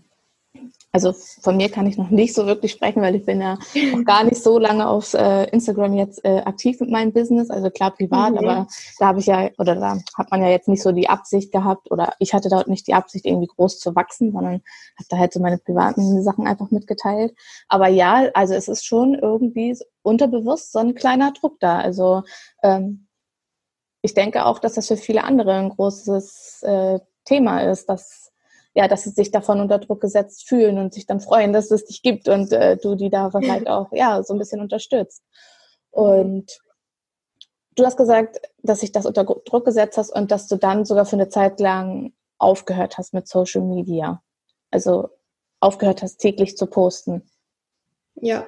also 0.91 1.13
von 1.13 1.57
mir 1.57 1.69
kann 1.69 1.85
ich 1.85 1.97
noch 1.97 2.09
nicht 2.09 2.33
so 2.33 2.45
wirklich 2.45 2.71
sprechen, 2.71 3.01
weil 3.01 3.15
ich 3.15 3.25
bin 3.25 3.41
ja 3.41 3.57
noch 3.91 4.03
gar 4.05 4.23
nicht 4.23 4.41
so 4.41 4.57
lange 4.57 4.87
auf 4.87 5.13
äh, 5.13 5.43
Instagram 5.49 5.93
jetzt 5.93 6.23
äh, 6.23 6.39
aktiv 6.39 6.79
mit 6.79 6.89
meinem 6.89 7.11
Business, 7.11 7.49
also 7.49 7.69
klar 7.69 7.91
privat, 7.91 8.31
mhm. 8.31 8.37
aber 8.37 8.67
da 8.97 9.07
habe 9.07 9.19
ich 9.19 9.25
ja, 9.25 9.49
oder 9.57 9.75
da 9.75 9.99
hat 10.17 10.31
man 10.31 10.41
ja 10.41 10.49
jetzt 10.49 10.67
nicht 10.67 10.81
so 10.81 10.91
die 10.91 11.09
Absicht 11.09 11.51
gehabt, 11.51 11.91
oder 11.91 12.13
ich 12.19 12.33
hatte 12.33 12.49
dort 12.49 12.67
nicht 12.67 12.87
die 12.87 12.93
Absicht, 12.93 13.25
irgendwie 13.25 13.47
groß 13.47 13.79
zu 13.79 13.95
wachsen, 13.95 14.31
sondern 14.31 14.61
habe 14.97 15.07
da 15.09 15.17
halt 15.17 15.33
so 15.33 15.39
meine 15.39 15.57
privaten 15.57 16.23
Sachen 16.23 16.47
einfach 16.47 16.71
mitgeteilt. 16.71 17.35
Aber 17.67 17.87
ja, 17.87 18.29
also 18.33 18.53
es 18.53 18.67
ist 18.67 18.85
schon 18.85 19.13
irgendwie 19.15 19.77
unterbewusst 20.03 20.71
so 20.71 20.79
ein 20.79 20.95
kleiner 20.95 21.31
Druck 21.33 21.59
da. 21.59 21.79
Also 21.79 22.23
ähm, 22.63 23.07
ich 24.01 24.13
denke 24.13 24.45
auch, 24.45 24.59
dass 24.59 24.73
das 24.73 24.87
für 24.87 24.97
viele 24.97 25.23
andere 25.23 25.53
ein 25.53 25.69
großes 25.69 26.63
äh, 26.63 26.99
Thema 27.25 27.59
ist, 27.59 27.89
dass 27.89 28.26
ja, 28.77 28.87
dass 28.87 29.01
sie 29.01 29.09
sich 29.09 29.31
davon 29.31 29.59
unter 29.59 29.79
Druck 29.79 30.01
gesetzt 30.01 30.47
fühlen 30.47 30.77
und 30.77 30.93
sich 30.93 31.07
dann 31.07 31.19
freuen, 31.19 31.51
dass 31.51 31.71
es 31.71 31.85
dich 31.85 32.03
gibt 32.03 32.29
und 32.29 32.53
äh, 32.53 32.77
du 32.77 32.93
die 32.93 33.09
da 33.09 33.31
vielleicht 33.31 33.67
auch 33.67 33.91
ja 33.91 34.21
so 34.21 34.35
ein 34.35 34.39
bisschen 34.39 34.61
unterstützt. 34.61 35.23
Und 35.89 36.59
du 37.75 37.83
hast 37.83 37.97
gesagt, 37.97 38.39
dass 38.61 38.81
sich 38.81 38.91
das 38.91 39.07
unter 39.07 39.23
Druck 39.23 39.65
gesetzt 39.65 39.97
hast 39.97 40.11
und 40.11 40.29
dass 40.29 40.47
du 40.47 40.57
dann 40.57 40.85
sogar 40.85 41.07
für 41.07 41.15
eine 41.15 41.27
Zeit 41.27 41.59
lang 41.59 42.13
aufgehört 42.37 42.99
hast 42.99 43.15
mit 43.15 43.27
Social 43.27 43.63
Media. 43.63 44.21
Also 44.69 45.09
aufgehört 45.59 46.03
hast, 46.03 46.19
täglich 46.19 46.55
zu 46.55 46.67
posten. 46.67 47.27
Ja. 48.13 48.45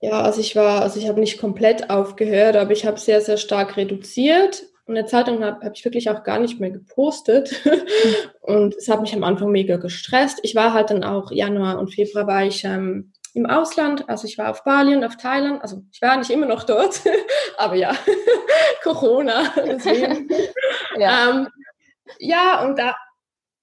Ja, 0.00 0.22
also 0.22 0.40
ich 0.40 0.56
war, 0.56 0.82
also 0.82 0.98
ich 0.98 1.08
habe 1.08 1.20
nicht 1.20 1.38
komplett 1.38 1.90
aufgehört, 1.90 2.56
aber 2.56 2.72
ich 2.72 2.84
habe 2.84 2.98
sehr, 2.98 3.20
sehr 3.20 3.36
stark 3.36 3.76
reduziert 3.76 4.64
und 4.88 4.96
eine 4.96 5.06
Zeitung 5.06 5.44
habe 5.44 5.66
hab 5.66 5.76
ich 5.76 5.84
wirklich 5.84 6.08
auch 6.08 6.24
gar 6.24 6.38
nicht 6.38 6.60
mehr 6.60 6.70
gepostet. 6.70 7.62
und 8.40 8.74
es 8.74 8.88
hat 8.88 9.02
mich 9.02 9.14
am 9.14 9.22
Anfang 9.22 9.50
mega 9.50 9.76
gestresst. 9.76 10.38
Ich 10.42 10.54
war 10.54 10.72
halt 10.72 10.88
dann 10.88 11.04
auch 11.04 11.30
Januar 11.30 11.78
und 11.78 11.94
Februar 11.94 12.26
war 12.26 12.46
ich 12.46 12.64
ähm, 12.64 13.12
im 13.34 13.44
Ausland. 13.44 14.08
Also 14.08 14.26
ich 14.26 14.38
war 14.38 14.48
auf 14.48 14.64
Bali 14.64 14.96
und 14.96 15.04
auf 15.04 15.18
Thailand. 15.18 15.60
Also 15.60 15.82
ich 15.92 16.00
war 16.00 16.16
nicht 16.16 16.30
immer 16.30 16.46
noch 16.46 16.64
dort, 16.64 17.02
aber 17.58 17.74
ja, 17.74 17.94
Corona. 18.82 19.52
Ja. 20.98 21.28
Ähm, 21.30 21.48
ja, 22.18 22.64
und 22.64 22.78
da, 22.78 22.96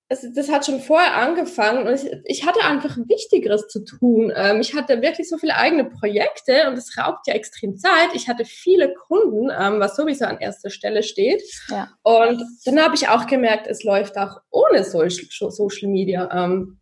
es, 0.08 0.26
das 0.34 0.52
hat 0.52 0.66
schon 0.66 0.80
vorher 0.82 1.16
angefangen 1.16 1.88
und 1.88 1.94
ich, 1.96 2.12
ich 2.26 2.46
hatte 2.46 2.64
einfach 2.64 2.96
Wichtigeres 2.98 3.68
zu 3.68 3.84
tun. 3.84 4.32
Ähm, 4.36 4.62
ich 4.62 4.76
hatte 4.76 5.02
wirklich 5.02 5.28
so 5.28 5.38
viele 5.38 5.56
eigene 5.56 5.86
Projekte 5.86 6.68
und 6.68 6.78
es 6.78 6.96
raubt 6.98 7.26
ja 7.28 7.34
extrem 7.34 7.76
Zeit. 7.78 8.10
Ich 8.14 8.30
hatte 8.30 8.46
viele 8.46 8.94
Kunden, 8.94 9.50
ähm, 9.50 9.80
was 9.80 9.96
sowieso 9.96 10.26
an 10.26 10.40
erster 10.40 10.70
Stelle 10.70 11.02
steht. 11.02 11.42
Ja. 11.70 11.90
Und 12.04 12.44
dann 12.66 12.80
habe 12.80 12.96
ich 12.96 13.08
auch 13.08 13.26
gemerkt, 13.26 13.66
es 13.68 13.84
läuft 13.84 14.18
auch 14.18 14.42
ohne 14.52 14.84
Social, 14.84 15.26
Social 15.52 15.90
Media. 15.90 16.30
Ähm, 16.32 16.80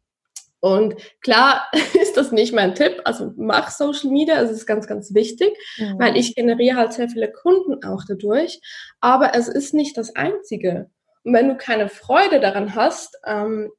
und 0.60 0.96
klar 1.22 1.68
ist 2.02 2.18
das 2.18 2.34
nicht 2.34 2.54
mein 2.54 2.76
Tipp, 2.76 3.02
also 3.06 3.32
mach 3.38 3.70
Social 3.70 4.12
Media, 4.12 4.42
das 4.42 4.52
ist 4.52 4.66
ganz, 4.66 4.86
ganz 4.86 5.14
wichtig, 5.14 5.50
mhm. 5.78 5.96
weil 5.98 6.18
ich 6.18 6.36
generiere 6.36 6.78
halt 6.78 6.92
sehr 6.92 7.08
viele 7.08 7.32
Kunden 7.32 7.86
auch 7.86 8.04
dadurch. 8.06 8.60
Aber 9.00 9.34
es 9.34 9.48
ist 9.48 9.74
nicht 9.74 9.98
das 9.98 10.14
Einzige. 10.16 10.90
Und 11.24 11.34
wenn 11.34 11.50
du 11.50 11.56
keine 11.56 11.90
Freude 11.90 12.40
daran 12.40 12.76
hast, 12.76 13.18
ähm, 13.26 13.72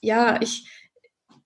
ja, 0.00 0.38
ich, 0.40 0.68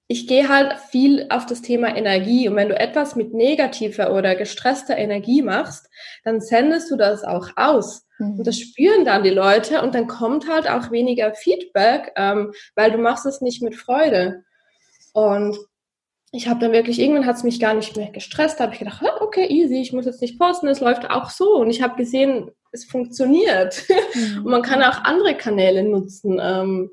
ich 0.08 0.26
gehe 0.26 0.48
halt 0.48 0.78
viel 0.90 1.26
auf 1.30 1.46
das 1.46 1.62
Thema 1.62 1.96
Energie. 1.96 2.48
Und 2.48 2.56
wenn 2.56 2.68
du 2.68 2.78
etwas 2.78 3.16
mit 3.16 3.32
negativer 3.32 4.12
oder 4.12 4.34
gestresster 4.34 4.98
Energie 4.98 5.42
machst, 5.42 5.88
dann 6.24 6.40
sendest 6.40 6.90
du 6.90 6.96
das 6.96 7.22
auch 7.22 7.50
aus. 7.56 8.06
Mhm. 8.18 8.38
Und 8.38 8.46
das 8.46 8.58
spüren 8.58 9.04
dann 9.04 9.22
die 9.22 9.30
Leute 9.30 9.82
und 9.82 9.94
dann 9.94 10.06
kommt 10.06 10.48
halt 10.50 10.68
auch 10.68 10.90
weniger 10.90 11.32
Feedback, 11.34 12.12
ähm, 12.16 12.52
weil 12.74 12.90
du 12.90 12.98
machst 12.98 13.26
es 13.26 13.40
nicht 13.40 13.62
mit 13.62 13.76
Freude. 13.76 14.44
Und 15.12 15.56
ich 16.32 16.48
habe 16.48 16.60
dann 16.60 16.72
wirklich, 16.72 17.00
irgendwann 17.00 17.26
hat 17.26 17.36
es 17.36 17.42
mich 17.42 17.58
gar 17.58 17.74
nicht 17.74 17.96
mehr 17.96 18.10
gestresst, 18.10 18.60
da 18.60 18.64
habe 18.64 18.74
ich 18.74 18.78
gedacht, 18.78 19.02
okay, 19.20 19.46
easy, 19.48 19.80
ich 19.80 19.92
muss 19.92 20.06
jetzt 20.06 20.20
nicht 20.20 20.38
posten, 20.38 20.68
es 20.68 20.80
läuft 20.80 21.10
auch 21.10 21.30
so. 21.30 21.56
Und 21.56 21.70
ich 21.70 21.82
habe 21.82 21.96
gesehen, 21.96 22.50
es 22.70 22.84
funktioniert. 22.84 23.84
Mhm. 24.14 24.38
Und 24.44 24.50
man 24.50 24.62
kann 24.62 24.82
auch 24.82 25.02
andere 25.04 25.36
Kanäle 25.36 25.82
nutzen. 25.82 26.40
Ähm. 26.40 26.90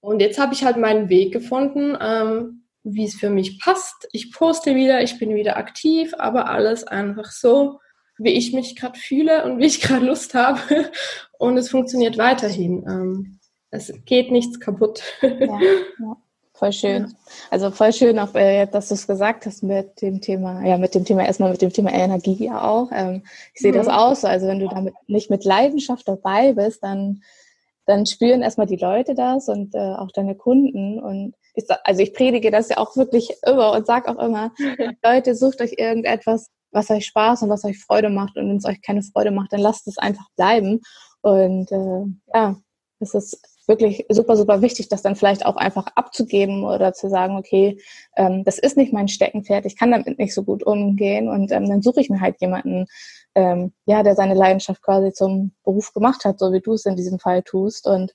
Und 0.00 0.20
jetzt 0.20 0.38
habe 0.38 0.54
ich 0.54 0.64
halt 0.64 0.78
meinen 0.78 1.10
Weg 1.10 1.32
gefunden, 1.32 1.96
ähm, 2.00 2.64
wie 2.82 3.04
es 3.04 3.14
für 3.14 3.30
mich 3.30 3.58
passt. 3.60 4.08
Ich 4.12 4.32
poste 4.32 4.74
wieder, 4.74 5.02
ich 5.02 5.18
bin 5.18 5.34
wieder 5.34 5.56
aktiv, 5.56 6.14
aber 6.16 6.48
alles 6.48 6.84
einfach 6.84 7.30
so, 7.30 7.80
wie 8.16 8.30
ich 8.30 8.54
mich 8.54 8.76
gerade 8.76 8.98
fühle 8.98 9.44
und 9.44 9.58
wie 9.58 9.66
ich 9.66 9.82
gerade 9.82 10.06
Lust 10.06 10.32
habe. 10.34 10.60
Und 11.38 11.58
es 11.58 11.68
funktioniert 11.68 12.16
weiterhin. 12.16 12.84
Ähm. 12.88 13.38
Es 13.70 13.92
geht 14.06 14.30
nichts 14.30 14.58
kaputt. 14.58 15.02
Ja, 15.20 15.28
ja. 16.00 16.16
Voll 16.56 16.72
schön. 16.72 17.14
Also 17.50 17.70
voll 17.70 17.92
schön 17.92 18.18
auch, 18.18 18.34
äh, 18.34 18.66
dass 18.66 18.88
du 18.88 18.94
es 18.94 19.06
gesagt 19.06 19.44
hast 19.44 19.62
mit 19.62 20.00
dem 20.00 20.22
Thema, 20.22 20.64
ja, 20.64 20.78
mit 20.78 20.94
dem 20.94 21.04
Thema 21.04 21.26
erstmal 21.26 21.50
mit 21.50 21.60
dem 21.60 21.70
Thema 21.70 21.92
Energie 21.92 22.46
ja 22.46 22.62
auch. 22.62 22.88
Ähm, 22.92 23.24
ich 23.52 23.60
sehe 23.60 23.72
mhm. 23.72 23.76
das 23.76 23.88
auch 23.88 24.16
so. 24.16 24.26
Also 24.26 24.46
wenn 24.46 24.60
du 24.60 24.68
damit 24.68 24.94
nicht 25.06 25.28
mit 25.28 25.44
Leidenschaft 25.44 26.08
dabei 26.08 26.54
bist, 26.54 26.82
dann, 26.82 27.20
dann 27.84 28.06
spüren 28.06 28.40
erstmal 28.40 28.66
die 28.66 28.76
Leute 28.76 29.14
das 29.14 29.50
und 29.50 29.74
äh, 29.74 29.78
auch 29.78 30.10
deine 30.12 30.34
Kunden. 30.34 30.98
Und 30.98 31.34
ich, 31.54 31.64
also 31.84 32.00
ich 32.00 32.14
predige 32.14 32.50
das 32.50 32.70
ja 32.70 32.78
auch 32.78 32.96
wirklich 32.96 33.34
immer 33.46 33.72
und 33.72 33.86
sag 33.86 34.08
auch 34.08 34.18
immer, 34.18 34.50
Leute, 35.04 35.34
sucht 35.34 35.60
euch 35.60 35.74
irgendetwas, 35.76 36.48
was 36.70 36.88
euch 36.88 37.04
Spaß 37.04 37.42
und 37.42 37.50
was 37.50 37.64
euch 37.64 37.78
Freude 37.78 38.08
macht. 38.08 38.38
Und 38.38 38.48
wenn 38.48 38.56
es 38.56 38.64
euch 38.64 38.80
keine 38.80 39.02
Freude 39.02 39.30
macht, 39.30 39.52
dann 39.52 39.60
lasst 39.60 39.86
es 39.88 39.98
einfach 39.98 40.30
bleiben. 40.36 40.80
Und 41.20 41.70
äh, 41.70 42.04
ja, 42.32 42.56
es 42.98 43.12
ist 43.12 43.55
wirklich 43.68 44.06
super, 44.08 44.36
super 44.36 44.62
wichtig, 44.62 44.88
das 44.88 45.02
dann 45.02 45.16
vielleicht 45.16 45.44
auch 45.44 45.56
einfach 45.56 45.86
abzugeben 45.94 46.64
oder 46.64 46.92
zu 46.92 47.08
sagen, 47.08 47.36
okay, 47.36 47.78
ähm, 48.16 48.44
das 48.44 48.58
ist 48.58 48.76
nicht 48.76 48.92
mein 48.92 49.08
Steckenpferd, 49.08 49.66
ich 49.66 49.76
kann 49.76 49.90
damit 49.90 50.18
nicht 50.18 50.34
so 50.34 50.42
gut 50.44 50.62
umgehen 50.62 51.28
und 51.28 51.52
ähm, 51.52 51.68
dann 51.68 51.82
suche 51.82 52.00
ich 52.00 52.10
mir 52.10 52.20
halt 52.20 52.40
jemanden, 52.40 52.86
ähm, 53.34 53.72
ja, 53.84 54.02
der 54.02 54.14
seine 54.14 54.34
Leidenschaft 54.34 54.82
quasi 54.82 55.12
zum 55.12 55.52
Beruf 55.64 55.92
gemacht 55.92 56.24
hat, 56.24 56.38
so 56.38 56.52
wie 56.52 56.60
du 56.60 56.72
es 56.72 56.86
in 56.86 56.96
diesem 56.96 57.18
Fall 57.18 57.42
tust 57.42 57.86
und 57.86 58.12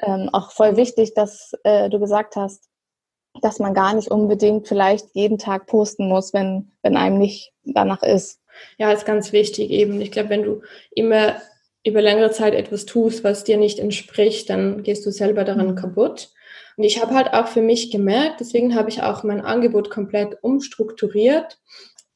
ähm, 0.00 0.30
auch 0.32 0.52
voll 0.52 0.76
wichtig, 0.76 1.14
dass 1.14 1.52
äh, 1.64 1.90
du 1.90 1.98
gesagt 1.98 2.36
hast, 2.36 2.68
dass 3.42 3.58
man 3.58 3.74
gar 3.74 3.94
nicht 3.94 4.10
unbedingt 4.10 4.68
vielleicht 4.68 5.06
jeden 5.14 5.38
Tag 5.38 5.66
posten 5.66 6.08
muss, 6.08 6.32
wenn, 6.32 6.72
wenn 6.82 6.96
einem 6.96 7.18
nicht 7.18 7.52
danach 7.64 8.02
ist. 8.02 8.40
Ja, 8.78 8.90
ist 8.90 9.06
ganz 9.06 9.32
wichtig 9.32 9.70
eben. 9.70 10.00
Ich 10.00 10.10
glaube, 10.10 10.30
wenn 10.30 10.42
du 10.42 10.62
immer 10.90 11.36
über 11.88 12.02
längere 12.02 12.30
Zeit 12.30 12.54
etwas 12.54 12.86
tust, 12.86 13.24
was 13.24 13.44
dir 13.44 13.56
nicht 13.56 13.78
entspricht, 13.78 14.50
dann 14.50 14.82
gehst 14.82 15.04
du 15.06 15.10
selber 15.10 15.44
daran 15.44 15.68
mhm. 15.68 15.74
kaputt. 15.74 16.30
Und 16.76 16.84
ich 16.84 17.02
habe 17.02 17.14
halt 17.14 17.32
auch 17.32 17.48
für 17.48 17.62
mich 17.62 17.90
gemerkt, 17.90 18.40
deswegen 18.40 18.74
habe 18.74 18.88
ich 18.88 19.02
auch 19.02 19.24
mein 19.24 19.40
Angebot 19.40 19.90
komplett 19.90 20.38
umstrukturiert, 20.42 21.58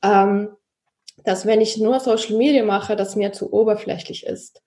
ähm, 0.04 0.50
dass 1.24 1.46
wenn 1.46 1.60
ich 1.60 1.78
nur 1.78 1.98
Social 2.00 2.36
Media 2.36 2.64
mache, 2.64 2.96
das 2.96 3.16
mir 3.16 3.32
zu 3.32 3.52
oberflächlich 3.52 4.26
ist. 4.26 4.62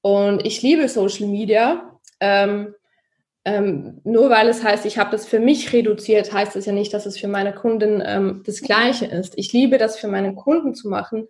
Und 0.00 0.44
ich 0.46 0.62
liebe 0.62 0.88
Social 0.88 1.26
Media. 1.26 1.98
Ähm, 2.20 2.74
ähm, 3.46 4.00
nur 4.04 4.30
weil 4.30 4.48
es 4.48 4.62
heißt, 4.62 4.86
ich 4.86 4.96
habe 4.96 5.10
das 5.10 5.26
für 5.26 5.38
mich 5.38 5.72
reduziert, 5.72 6.32
heißt 6.32 6.56
das 6.56 6.64
ja 6.64 6.72
nicht, 6.72 6.94
dass 6.94 7.04
es 7.04 7.18
für 7.18 7.28
meine 7.28 7.54
Kunden 7.54 8.02
ähm, 8.04 8.42
das 8.46 8.62
Gleiche 8.62 9.04
ist. 9.04 9.36
Ich 9.36 9.52
liebe 9.52 9.76
das 9.76 9.98
für 9.98 10.08
meine 10.08 10.34
Kunden 10.34 10.74
zu 10.74 10.88
machen, 10.88 11.28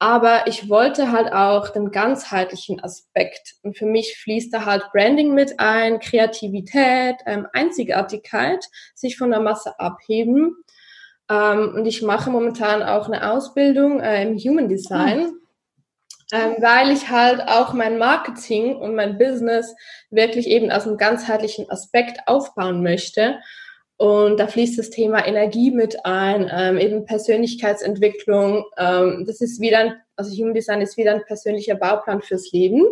aber 0.00 0.46
ich 0.46 0.70
wollte 0.70 1.12
halt 1.12 1.30
auch 1.30 1.68
den 1.68 1.90
ganzheitlichen 1.90 2.82
Aspekt. 2.82 3.56
Und 3.62 3.76
für 3.76 3.84
mich 3.84 4.16
fließt 4.16 4.52
da 4.52 4.64
halt 4.64 4.90
Branding 4.92 5.34
mit 5.34 5.60
ein, 5.60 6.00
Kreativität, 6.00 7.16
ähm, 7.26 7.46
Einzigartigkeit, 7.52 8.64
sich 8.94 9.18
von 9.18 9.30
der 9.30 9.40
Masse 9.40 9.78
abheben. 9.78 10.56
Ähm, 11.28 11.74
und 11.76 11.84
ich 11.84 12.00
mache 12.00 12.30
momentan 12.30 12.82
auch 12.82 13.08
eine 13.08 13.30
Ausbildung 13.30 14.00
äh, 14.00 14.22
im 14.22 14.38
Human 14.38 14.68
Design. 14.68 15.34
Ähm, 16.32 16.54
weil 16.60 16.92
ich 16.92 17.10
halt 17.10 17.42
auch 17.48 17.74
mein 17.74 17.98
Marketing 17.98 18.76
und 18.76 18.94
mein 18.94 19.18
Business 19.18 19.74
wirklich 20.10 20.46
eben 20.46 20.70
aus 20.70 20.86
einem 20.86 20.96
ganzheitlichen 20.96 21.68
Aspekt 21.68 22.20
aufbauen 22.26 22.82
möchte. 22.82 23.40
Und 24.00 24.40
da 24.40 24.46
fließt 24.46 24.78
das 24.78 24.88
Thema 24.88 25.26
Energie 25.26 25.70
mit 25.70 26.06
ein, 26.06 26.50
ähm, 26.50 26.78
eben 26.78 27.04
Persönlichkeitsentwicklung. 27.04 28.64
Ähm, 28.78 29.24
das 29.26 29.42
ist 29.42 29.60
wieder, 29.60 29.78
ein, 29.78 29.94
also 30.16 30.34
Human 30.34 30.54
Design 30.54 30.80
ist 30.80 30.96
wieder 30.96 31.12
ein 31.12 31.24
persönlicher 31.26 31.74
Bauplan 31.74 32.22
fürs 32.22 32.50
Leben. 32.50 32.86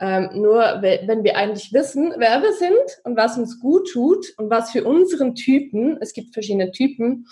Ähm, 0.00 0.30
nur 0.32 0.58
wenn 0.82 1.22
wir 1.22 1.36
eigentlich 1.36 1.72
wissen, 1.72 2.14
wer 2.16 2.42
wir 2.42 2.52
sind 2.52 3.00
und 3.04 3.16
was 3.16 3.38
uns 3.38 3.60
gut 3.60 3.88
tut 3.92 4.34
und 4.36 4.50
was 4.50 4.72
für 4.72 4.82
unseren 4.82 5.36
Typen, 5.36 5.98
es 6.00 6.12
gibt 6.12 6.34
verschiedene 6.34 6.72
Typen, 6.72 7.28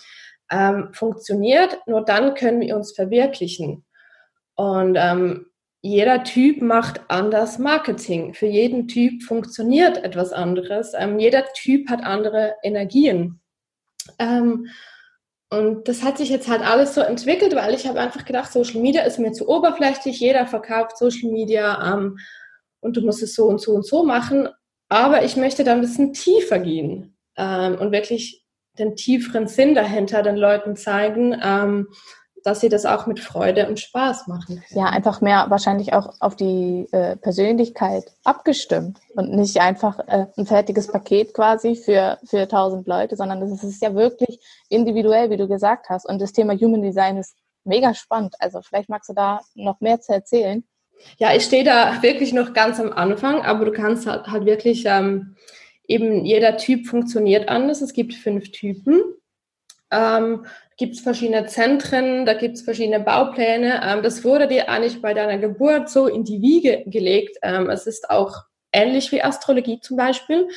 ähm, 0.48 0.90
funktioniert, 0.92 1.76
nur 1.88 2.04
dann 2.04 2.34
können 2.34 2.60
wir 2.60 2.76
uns 2.76 2.92
verwirklichen. 2.92 3.84
Und 4.54 4.96
ähm, 4.96 5.46
jeder 5.82 6.22
Typ 6.22 6.62
macht 6.62 7.00
anders 7.08 7.58
Marketing. 7.58 8.34
Für 8.34 8.46
jeden 8.46 8.86
Typ 8.86 9.24
funktioniert 9.24 10.02
etwas 10.04 10.32
anderes. 10.32 10.92
Ähm, 10.96 11.18
jeder 11.18 11.44
Typ 11.54 11.90
hat 11.90 12.04
andere 12.04 12.54
Energien. 12.62 13.40
Ähm, 14.20 14.68
und 15.50 15.88
das 15.88 16.02
hat 16.02 16.18
sich 16.18 16.30
jetzt 16.30 16.48
halt 16.48 16.62
alles 16.62 16.94
so 16.94 17.00
entwickelt, 17.00 17.54
weil 17.56 17.74
ich 17.74 17.86
habe 17.86 18.00
einfach 18.00 18.24
gedacht, 18.24 18.52
Social 18.52 18.80
Media 18.80 19.02
ist 19.02 19.18
mir 19.18 19.32
zu 19.32 19.48
oberflächlich. 19.48 20.20
Jeder 20.20 20.46
verkauft 20.46 20.96
Social 20.96 21.30
Media 21.30 21.92
ähm, 21.92 22.16
und 22.80 22.96
du 22.96 23.02
musst 23.02 23.22
es 23.22 23.34
so 23.34 23.46
und 23.46 23.60
so 23.60 23.72
und 23.72 23.84
so 23.84 24.04
machen. 24.04 24.48
Aber 24.88 25.24
ich 25.24 25.36
möchte 25.36 25.64
da 25.64 25.72
ein 25.72 25.80
bisschen 25.80 26.12
tiefer 26.12 26.60
gehen 26.60 27.16
ähm, 27.36 27.74
und 27.74 27.90
wirklich 27.90 28.44
den 28.78 28.94
tieferen 28.94 29.48
Sinn 29.48 29.74
dahinter 29.74 30.22
den 30.22 30.36
Leuten 30.36 30.76
zeigen 30.76 31.36
ähm, 31.42 31.88
dass 32.44 32.60
sie 32.60 32.68
das 32.68 32.86
auch 32.86 33.06
mit 33.06 33.20
Freude 33.20 33.68
und 33.68 33.80
Spaß 33.80 34.26
machen. 34.26 34.62
Ja, 34.70 34.86
einfach 34.86 35.20
mehr 35.20 35.46
wahrscheinlich 35.48 35.92
auch 35.92 36.14
auf 36.20 36.36
die 36.36 36.86
äh, 36.92 37.16
Persönlichkeit 37.16 38.04
abgestimmt 38.24 38.98
und 39.14 39.32
nicht 39.32 39.60
einfach 39.60 39.98
äh, 40.06 40.26
ein 40.36 40.46
fertiges 40.46 40.88
Paket 40.88 41.34
quasi 41.34 41.76
für, 41.76 42.18
für 42.24 42.48
tausend 42.48 42.86
Leute, 42.86 43.16
sondern 43.16 43.40
das 43.40 43.62
ist 43.62 43.82
ja 43.82 43.94
wirklich 43.94 44.40
individuell, 44.68 45.30
wie 45.30 45.36
du 45.36 45.48
gesagt 45.48 45.88
hast. 45.88 46.08
Und 46.08 46.20
das 46.20 46.32
Thema 46.32 46.54
Human 46.54 46.82
Design 46.82 47.16
ist 47.16 47.36
mega 47.64 47.94
spannend. 47.94 48.34
Also 48.38 48.60
vielleicht 48.62 48.88
magst 48.88 49.08
du 49.08 49.14
da 49.14 49.40
noch 49.54 49.80
mehr 49.80 50.00
zu 50.00 50.12
erzählen. 50.12 50.64
Ja, 51.18 51.34
ich 51.34 51.44
stehe 51.44 51.64
da 51.64 52.02
wirklich 52.02 52.32
noch 52.32 52.52
ganz 52.52 52.78
am 52.78 52.92
Anfang, 52.92 53.42
aber 53.42 53.64
du 53.64 53.72
kannst 53.72 54.06
halt, 54.06 54.26
halt 54.28 54.44
wirklich 54.44 54.84
ähm, 54.86 55.36
eben 55.86 56.24
jeder 56.24 56.56
Typ 56.56 56.86
funktioniert 56.86 57.48
anders. 57.48 57.80
Es 57.80 57.92
gibt 57.92 58.14
fünf 58.14 58.50
Typen. 58.52 59.02
Ähm, 59.90 60.46
gibt 60.82 60.96
es 60.96 61.00
verschiedene 61.00 61.46
Zentren, 61.46 62.26
da 62.26 62.34
gibt 62.34 62.56
es 62.56 62.62
verschiedene 62.62 62.98
Baupläne. 62.98 63.80
Ähm, 63.84 64.02
das 64.02 64.24
wurde 64.24 64.48
dir 64.48 64.68
eigentlich 64.68 65.00
bei 65.00 65.14
deiner 65.14 65.38
Geburt 65.38 65.88
so 65.88 66.08
in 66.08 66.24
die 66.24 66.42
Wiege 66.42 66.82
gelegt. 66.86 67.38
Ähm, 67.40 67.70
es 67.70 67.86
ist 67.86 68.10
auch 68.10 68.34
ähnlich 68.72 69.12
wie 69.12 69.22
Astrologie 69.22 69.78
zum 69.80 69.96
Beispiel. 69.96 70.48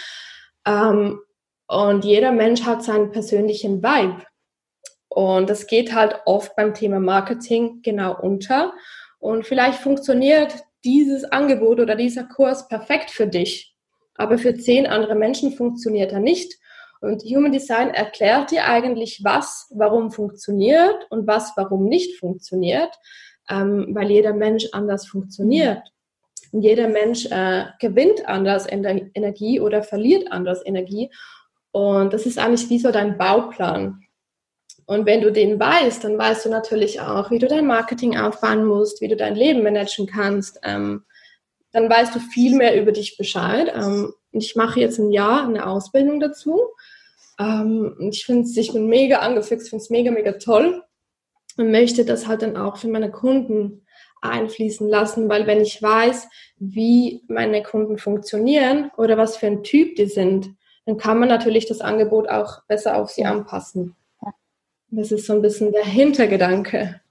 Ähm, 0.66 1.20
und 1.68 2.06
jeder 2.06 2.32
Mensch 2.32 2.64
hat 2.64 2.84
seinen 2.84 3.12
persönlichen 3.12 3.84
Vibe. 3.84 4.24
Und 5.10 5.48
das 5.48 5.68
geht 5.68 5.94
halt 5.94 6.16
oft 6.26 6.56
beim 6.56 6.74
Thema 6.74 7.00
Marketing 7.00 7.84
genau 7.84 8.20
unter. 8.20 8.74
Und 9.20 9.46
vielleicht 9.46 9.78
funktioniert 9.78 10.56
dieses 10.84 11.24
Angebot 11.24 11.80
oder 11.80 11.96
dieser 11.96 12.24
Kurs 12.24 12.68
perfekt 12.68 13.12
für 13.12 13.28
dich, 13.28 13.76
aber 14.16 14.40
für 14.40 14.56
zehn 14.56 14.88
andere 14.88 15.14
Menschen 15.14 15.52
funktioniert 15.52 16.14
er 16.14 16.20
nicht. 16.20 16.56
Und 17.02 17.24
Human 17.24 17.52
Design 17.52 17.90
erklärt 17.90 18.52
dir 18.52 18.66
eigentlich, 18.66 19.22
was 19.24 19.68
warum 19.76 20.12
funktioniert 20.12 21.06
und 21.10 21.28
was 21.28 21.54
warum 21.56 21.86
nicht 21.86 22.20
funktioniert, 22.20 22.94
ähm, 23.50 23.90
weil 23.94 24.12
jeder 24.12 24.34
Mensch 24.34 24.68
anders 24.72 25.08
funktioniert. 25.08 25.82
Und 26.52 26.62
jeder 26.62 26.88
Mensch 26.88 27.26
äh, 27.26 27.66
gewinnt 27.80 28.28
anders 28.28 28.66
Energie 28.70 29.60
oder 29.60 29.84
verliert 29.84 30.32
anders 30.32 30.66
Energie. 30.66 31.12
Und 31.72 32.14
das 32.14 32.26
ist 32.26 32.40
eigentlich 32.40 32.70
wie 32.70 32.80
so 32.80 32.92
dein 32.92 33.18
Bauplan. 33.18 34.02
Und 34.86 35.06
wenn 35.06 35.22
du 35.22 35.32
den 35.32 35.60
weißt, 35.60 36.04
dann 36.04 36.18
weißt 36.18 36.46
du 36.46 36.50
natürlich 36.50 37.02
auch, 37.02 37.32
wie 37.32 37.40
du 37.40 37.48
dein 37.48 37.66
Marketing 37.66 38.18
aufbauen 38.18 38.66
musst, 38.66 39.02
wie 39.02 39.08
du 39.08 39.16
dein 39.16 39.36
Leben 39.36 39.64
managen 39.64 40.06
kannst. 40.06 40.60
Ähm, 40.64 41.04
dann 41.72 41.90
weißt 41.90 42.16
du 42.16 42.20
viel 42.20 42.56
mehr 42.56 42.80
über 42.80 42.92
dich 42.92 43.18
Bescheid. 43.18 43.74
Ähm, 43.76 44.14
ich 44.36 44.56
mache 44.56 44.80
jetzt 44.80 45.00
ein 45.00 45.12
Jahr 45.12 45.48
eine 45.48 45.68
Ausbildung 45.68 46.20
dazu. 46.20 46.62
Ähm, 47.40 47.96
ich 48.12 48.26
finde 48.26 48.44
es, 48.44 48.56
ich 48.58 48.74
bin 48.74 48.88
mega 48.88 49.20
angefixt, 49.20 49.70
finde 49.70 49.84
es 49.84 49.90
mega, 49.90 50.12
mega 50.12 50.34
toll 50.34 50.84
und 51.58 51.72
möchte 51.72 52.06
das 52.06 52.28
halt 52.28 52.42
dann 52.42 52.58
auch 52.58 52.78
für 52.78 52.88
meine 52.88 53.12
Kunden 53.12 53.86
einfließen 54.22 54.88
lassen, 54.88 55.30
weil 55.30 55.46
wenn 55.48 55.62
ich 55.62 55.82
weiß, 55.82 56.28
wie 56.58 57.24
meine 57.28 57.64
Kunden 57.64 57.98
funktionieren 57.98 58.92
oder 58.98 59.18
was 59.18 59.38
für 59.38 59.48
ein 59.48 59.64
Typ 59.64 59.96
die 59.96 60.08
sind, 60.08 60.56
dann 60.86 60.98
kann 60.98 61.20
man 61.20 61.30
natürlich 61.30 61.66
das 61.68 61.82
Angebot 61.82 62.30
auch 62.30 62.64
besser 62.68 62.98
auf 62.98 63.10
sie 63.10 63.26
anpassen. 63.26 63.96
Das 64.90 65.12
ist 65.12 65.26
so 65.26 65.34
ein 65.34 65.42
bisschen 65.42 65.72
der 65.72 65.86
Hintergedanke. 65.86 67.02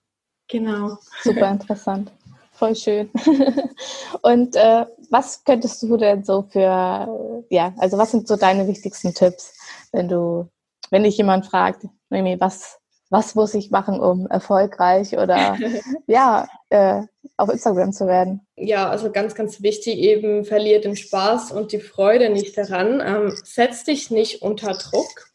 Genau. 0.49 0.99
Super 1.23 1.51
interessant. 1.51 2.11
Voll 2.55 2.77
schön. 2.77 3.11
Und 4.23 4.55
äh, 4.55 4.87
was 5.11 5.43
könntest 5.45 5.83
du 5.83 5.97
denn 5.97 6.25
so 6.25 6.43
für, 6.43 7.45
ja, 7.51 7.75
also 7.79 7.99
was 7.99 8.13
sind 8.13 8.29
so 8.29 8.37
deine 8.37 8.69
wichtigsten 8.69 9.13
Tipps, 9.13 9.55
wenn 9.93 10.09
du, 10.09 10.49
wenn 10.91 11.03
dich 11.03 11.17
jemand 11.17 11.47
fragt, 11.47 11.85
was, 12.11 12.79
was 13.11 13.35
muss 13.35 13.55
ich 13.55 13.73
machen, 13.73 13.99
um 13.99 14.29
erfolgreich 14.29 15.19
oder 15.19 15.59
ja, 16.07 16.47
äh, 16.71 17.03
auf 17.37 17.49
Instagram 17.49 17.93
zu 17.93 18.07
werden? 18.07 18.47
Ja, 18.55 18.89
also 18.89 19.11
ganz, 19.11 19.35
ganz 19.35 19.61
wichtig 19.63 19.99
eben, 19.99 20.45
verlier 20.45 20.81
den 20.81 20.95
Spaß 20.95 21.51
und 21.51 21.73
die 21.73 21.81
Freude 21.81 22.31
nicht 22.31 22.57
daran. 22.57 23.03
Ähm, 23.05 23.37
setz 23.43 23.83
dich 23.83 24.13
nicht 24.13 24.43
unter 24.43 24.75
Druck. 24.75 25.29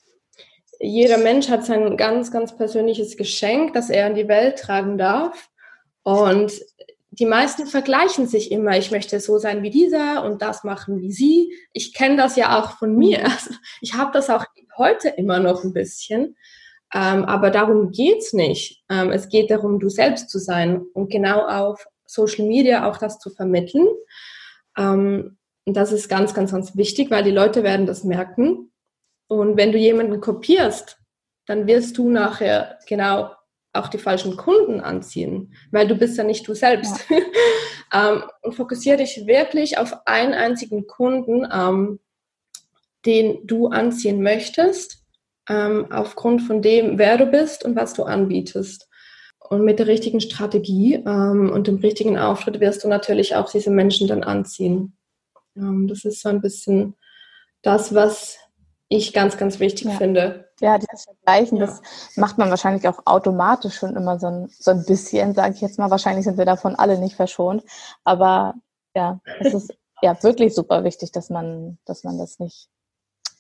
Jeder 0.80 1.18
Mensch 1.18 1.50
hat 1.50 1.66
sein 1.66 1.98
ganz, 1.98 2.32
ganz 2.32 2.56
persönliches 2.56 3.18
Geschenk, 3.18 3.74
das 3.74 3.90
er 3.90 4.08
in 4.08 4.16
die 4.16 4.30
Welt 4.30 4.60
tragen 4.60 4.98
darf. 4.98 5.50
Und 6.04 6.54
die 7.12 7.26
meisten 7.26 7.66
vergleichen 7.66 8.28
sich 8.28 8.52
immer, 8.52 8.78
ich 8.78 8.92
möchte 8.92 9.20
so 9.20 9.40
sein 9.40 9.64
wie 9.64 9.72
dieser 9.72 10.24
und 10.24 10.42
das 10.42 10.64
machen 10.64 11.00
wie 11.02 11.12
sie. 11.12 11.54
Ich 11.74 11.94
kenne 11.94 12.18
das 12.18 12.36
ja 12.36 12.60
auch 12.60 12.78
von 12.78 12.96
mir. 12.96 13.24
Also 13.24 13.52
ich 13.82 13.94
habe 13.96 14.12
das 14.14 14.30
auch 14.30 14.46
heute 14.78 15.10
immer 15.10 15.40
noch 15.40 15.64
ein 15.64 15.74
bisschen. 15.74 16.36
Ähm, 16.94 17.26
aber 17.26 17.52
darum 17.52 17.92
geht's 17.92 18.34
nicht. 18.34 18.84
Ähm, 18.90 19.12
es 19.12 19.30
geht 19.30 19.52
darum, 19.52 19.80
du 19.80 19.90
selbst 19.90 20.30
zu 20.30 20.40
sein 20.40 20.82
und 20.94 21.12
genau 21.12 21.46
auf 21.46 21.86
Social 22.06 22.48
Media 22.48 22.90
auch 22.90 22.98
das 22.98 23.20
zu 23.20 23.30
vermitteln. 23.30 23.88
Ähm, 24.78 25.38
und 25.66 25.78
das 25.78 25.92
ist 25.92 26.10
ganz, 26.10 26.34
ganz, 26.34 26.52
ganz 26.52 26.76
wichtig, 26.76 27.12
weil 27.12 27.24
die 27.24 27.32
Leute 27.32 27.64
werden 27.64 27.86
das 27.86 28.04
merken. 28.04 28.72
Und 29.28 29.58
wenn 29.58 29.72
du 29.72 29.78
jemanden 29.78 30.20
kopierst, 30.20 30.98
dann 31.46 31.68
wirst 31.68 31.98
du 31.98 32.10
nachher 32.10 32.80
genau 32.88 33.32
auch 33.80 33.88
die 33.88 33.98
falschen 33.98 34.38
Kunden 34.38 34.80
anziehen, 34.80 35.54
weil 35.72 35.88
du 35.88 35.96
bist 35.96 36.18
ja 36.18 36.24
nicht 36.24 36.48
du 36.48 36.54
selbst. 36.54 37.06
Ja. 37.10 38.12
ähm, 38.14 38.24
und 38.42 38.54
fokussiere 38.54 38.98
dich 38.98 39.26
wirklich 39.26 39.78
auf 39.78 39.96
einen 40.06 40.34
einzigen 40.34 40.88
Kunden, 40.88 41.48
ähm, 41.52 42.00
den 43.06 43.46
du 43.48 43.68
anziehen 43.68 44.22
möchtest, 44.22 45.04
ähm, 45.48 45.88
aufgrund 45.92 46.44
von 46.44 46.62
dem, 46.62 46.98
wer 46.98 47.18
du 47.18 47.26
bist 47.26 47.66
und 47.66 47.76
was 47.76 47.94
du 47.94 48.04
anbietest. 48.04 48.88
Und 49.40 49.64
mit 49.66 49.80
der 49.80 49.88
richtigen 49.88 50.22
Strategie 50.22 50.96
ähm, 50.96 51.50
und 51.52 51.68
dem 51.68 51.78
richtigen 51.78 52.20
Auftritt 52.20 52.60
wirst 52.60 52.84
du 52.84 52.88
natürlich 52.88 53.36
auch 53.36 53.50
diese 53.50 53.72
Menschen 53.72 54.08
dann 54.08 54.24
anziehen. 54.24 54.96
Ähm, 55.56 55.88
das 55.88 56.06
ist 56.06 56.22
so 56.22 56.30
ein 56.30 56.42
bisschen 56.42 56.96
das, 57.62 57.96
was 57.96 58.38
ich 58.90 59.14
ganz, 59.14 59.38
ganz 59.38 59.60
wichtig 59.60 59.88
ja. 59.88 59.98
finde. 59.98 60.49
Ja, 60.60 60.78
dieses 60.78 61.06
Vergleichen, 61.06 61.58
ja. 61.58 61.66
das 61.66 61.82
macht 62.16 62.38
man 62.38 62.50
wahrscheinlich 62.50 62.88
auch 62.88 63.00
automatisch 63.06 63.76
schon 63.76 63.96
immer 63.96 64.20
so 64.20 64.28
ein, 64.28 64.50
so 64.50 64.72
ein 64.72 64.84
bisschen, 64.86 65.34
sage 65.34 65.56
ich 65.56 65.62
jetzt 65.62 65.80
mal. 65.80 65.90
Wahrscheinlich 65.90 66.26
sind 66.26 66.38
wir 66.38 66.46
davon 66.46 66.76
alle 66.76 67.00
nicht 67.00 67.16
verschont. 67.16 67.64
Aber 68.04 68.56
ja, 68.96 69.20
es 69.40 69.54
ist 69.54 69.74
ja 70.02 70.22
wirklich 70.22 70.54
super 70.54 70.84
wichtig, 70.84 71.12
dass 71.12 71.30
man, 71.30 71.78
dass 71.86 72.04
man 72.04 72.18
das 72.18 72.40
nicht, 72.40 72.70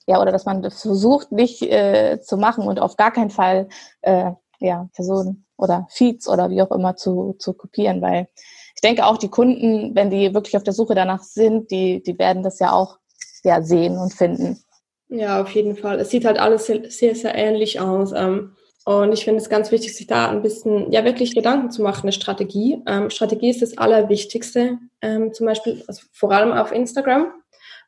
ja, 0.08 0.22
oder 0.22 0.32
dass 0.32 0.46
man 0.46 0.62
das 0.62 0.82
versucht 0.82 1.32
nicht 1.32 1.62
äh, 1.62 2.20
zu 2.22 2.38
machen 2.38 2.68
und 2.68 2.80
auf 2.80 2.96
gar 2.96 3.12
keinen 3.12 3.32
Fall 3.32 3.68
äh, 4.02 4.32
ja, 4.60 4.90
Personen 4.94 5.46
oder 5.58 5.88
Feeds 5.90 6.28
oder 6.28 6.50
wie 6.50 6.62
auch 6.62 6.72
immer 6.72 6.96
zu, 6.96 7.36
zu 7.40 7.54
kopieren, 7.54 8.02
weil 8.02 8.28
ich 8.76 8.82
denke 8.82 9.06
auch 9.06 9.18
die 9.18 9.30
Kunden, 9.30 9.94
wenn 9.94 10.10
die 10.10 10.34
wirklich 10.34 10.56
auf 10.56 10.64
der 10.64 10.74
Suche 10.74 10.96
danach 10.96 11.22
sind, 11.22 11.70
die, 11.70 12.02
die 12.02 12.18
werden 12.18 12.44
das 12.44 12.60
ja 12.60 12.72
auch 12.72 12.98
ja, 13.44 13.62
sehen 13.62 13.98
und 13.98 14.14
finden. 14.14 14.64
Ja, 15.10 15.42
auf 15.42 15.50
jeden 15.52 15.76
Fall. 15.76 16.00
Es 16.00 16.12
sieht 16.12 16.24
halt 16.26 16.38
alles 16.38 16.68
sehr, 16.68 16.90
sehr, 16.90 17.16
sehr 17.16 17.36
ähnlich 17.36 17.80
aus. 17.80 18.12
Ähm, 18.16 18.56
und 18.86 19.12
ich 19.12 19.26
finde 19.26 19.42
es 19.42 19.50
ganz 19.50 19.72
wichtig, 19.72 19.96
sich 19.96 20.08
da 20.08 20.30
ein 20.30 20.44
bisschen, 20.44 20.92
ja, 20.92 21.04
wirklich 21.04 21.36
Gedanken 21.36 21.72
zu 21.72 21.82
machen, 21.82 22.04
eine 22.04 22.12
Strategie. 22.12 22.82
Ähm, 22.88 23.10
Strategie 23.10 23.50
ist 23.50 23.62
das 23.62 23.78
Allerwichtigste, 23.78 24.78
ähm, 25.02 25.34
zum 25.34 25.48
Beispiel, 25.48 25.84
also 25.88 26.04
vor 26.14 26.32
allem 26.32 26.52
auf 26.52 26.72
Instagram. 26.72 27.34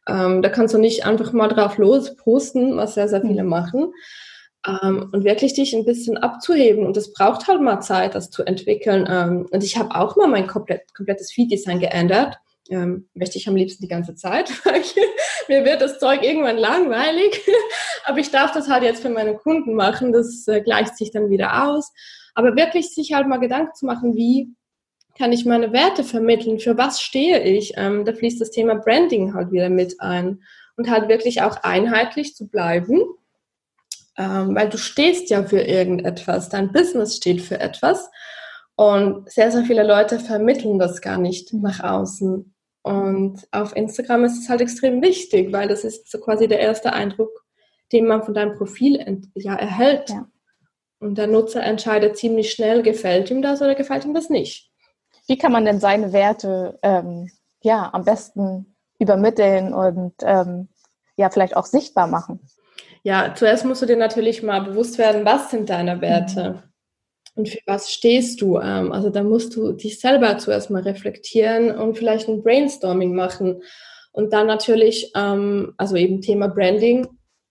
da 0.05 0.49
kannst 0.49 0.73
du 0.73 0.79
nicht 0.79 1.05
einfach 1.05 1.31
mal 1.31 1.47
drauf 1.47 1.77
los 1.77 2.15
posten, 2.15 2.75
was 2.75 2.95
sehr, 2.95 3.07
sehr 3.07 3.21
viele 3.21 3.43
mhm. 3.43 3.49
machen. 3.49 3.93
und 4.65 5.23
wirklich 5.23 5.53
dich 5.53 5.73
ein 5.75 5.85
bisschen 5.85 6.17
abzuheben. 6.17 6.87
Und 6.87 6.97
es 6.97 7.13
braucht 7.13 7.47
halt 7.47 7.61
mal 7.61 7.81
Zeit, 7.81 8.15
das 8.15 8.31
zu 8.31 8.43
entwickeln. 8.43 9.05
und 9.51 9.63
ich 9.63 9.77
habe 9.77 9.95
auch 9.95 10.15
mal 10.15 10.27
mein 10.27 10.47
komplett, 10.47 10.93
komplettes 10.95 11.31
Feed-Design 11.31 11.79
geändert 11.79 12.39
ähm, 12.71 13.09
möchte 13.13 13.37
ich 13.37 13.47
am 13.47 13.55
liebsten 13.55 13.83
die 13.83 13.89
ganze 13.89 14.15
Zeit. 14.15 14.51
Mir 15.47 15.65
wird 15.65 15.81
das 15.81 15.99
Zeug 15.99 16.23
irgendwann 16.23 16.57
langweilig, 16.57 17.41
aber 18.05 18.19
ich 18.19 18.31
darf 18.31 18.51
das 18.53 18.69
halt 18.69 18.83
jetzt 18.83 19.01
für 19.01 19.09
meine 19.09 19.35
Kunden 19.35 19.75
machen. 19.75 20.13
Das 20.13 20.47
äh, 20.47 20.61
gleicht 20.61 20.97
sich 20.97 21.11
dann 21.11 21.29
wieder 21.29 21.67
aus. 21.67 21.91
Aber 22.33 22.55
wirklich 22.55 22.89
sich 22.93 23.13
halt 23.13 23.27
mal 23.27 23.39
Gedanken 23.39 23.75
zu 23.75 23.85
machen, 23.85 24.15
wie 24.15 24.55
kann 25.17 25.33
ich 25.33 25.45
meine 25.45 25.73
Werte 25.73 26.03
vermitteln? 26.03 26.59
Für 26.59 26.77
was 26.77 27.01
stehe 27.01 27.41
ich? 27.43 27.73
Ähm, 27.75 28.05
da 28.05 28.13
fließt 28.13 28.39
das 28.39 28.51
Thema 28.51 28.75
Branding 28.75 29.33
halt 29.33 29.51
wieder 29.51 29.69
mit 29.69 29.99
ein 29.99 30.41
und 30.77 30.89
halt 30.89 31.09
wirklich 31.09 31.41
auch 31.41 31.57
einheitlich 31.63 32.35
zu 32.35 32.47
bleiben, 32.47 33.01
ähm, 34.17 34.55
weil 34.55 34.69
du 34.69 34.77
stehst 34.77 35.29
ja 35.29 35.43
für 35.43 35.61
irgendetwas. 35.61 36.47
Dein 36.47 36.71
Business 36.71 37.17
steht 37.17 37.41
für 37.41 37.59
etwas. 37.59 38.09
Und 38.75 39.29
sehr, 39.29 39.51
sehr 39.51 39.63
viele 39.63 39.83
Leute 39.85 40.19
vermitteln 40.19 40.79
das 40.79 41.01
gar 41.01 41.17
nicht 41.17 41.53
nach 41.53 41.83
außen. 41.83 42.53
Und 42.83 43.47
auf 43.51 43.75
Instagram 43.75 44.25
ist 44.25 44.39
es 44.39 44.49
halt 44.49 44.61
extrem 44.61 45.01
wichtig, 45.01 45.51
weil 45.53 45.67
das 45.67 45.83
ist 45.83 46.09
so 46.09 46.19
quasi 46.19 46.47
der 46.47 46.59
erste 46.59 46.93
Eindruck, 46.93 47.45
den 47.91 48.07
man 48.07 48.23
von 48.23 48.33
deinem 48.33 48.57
Profil 48.57 49.21
ja, 49.35 49.55
erhält. 49.55 50.09
Ja. 50.09 50.27
Und 50.99 51.17
der 51.17 51.27
Nutzer 51.27 51.63
entscheidet 51.63 52.17
ziemlich 52.17 52.51
schnell, 52.51 52.81
gefällt 52.83 53.29
ihm 53.29 53.41
das 53.41 53.61
oder 53.61 53.75
gefällt 53.75 54.05
ihm 54.05 54.13
das 54.13 54.29
nicht. 54.29 54.71
Wie 55.27 55.37
kann 55.37 55.51
man 55.51 55.65
denn 55.65 55.79
seine 55.79 56.13
Werte 56.13 56.79
ähm, 56.81 57.29
ja, 57.61 57.89
am 57.93 58.03
besten 58.03 58.75
übermitteln 58.99 59.73
und 59.73 60.13
ähm, 60.23 60.67
ja, 61.15 61.29
vielleicht 61.29 61.55
auch 61.55 61.65
sichtbar 61.65 62.07
machen? 62.07 62.39
Ja, 63.03 63.33
zuerst 63.35 63.65
musst 63.65 63.81
du 63.81 63.87
dir 63.87 63.97
natürlich 63.97 64.43
mal 64.43 64.61
bewusst 64.61 64.97
werden, 64.97 65.25
was 65.25 65.49
sind 65.51 65.69
deine 65.69 66.01
Werte? 66.01 66.61
Mhm 66.65 66.70
und 67.35 67.49
für 67.49 67.59
was 67.65 67.91
stehst 67.91 68.41
du? 68.41 68.59
Ähm, 68.59 68.91
also 68.91 69.09
da 69.09 69.23
musst 69.23 69.55
du 69.55 69.71
dich 69.71 69.99
selber 69.99 70.37
zuerst 70.37 70.69
mal 70.69 70.81
reflektieren 70.81 71.71
und 71.71 71.97
vielleicht 71.97 72.27
ein 72.27 72.43
Brainstorming 72.43 73.15
machen. 73.15 73.61
Und 74.11 74.33
dann 74.33 74.47
natürlich, 74.47 75.11
ähm, 75.15 75.73
also 75.77 75.95
eben 75.95 76.21
Thema 76.21 76.47
Branding, 76.47 77.07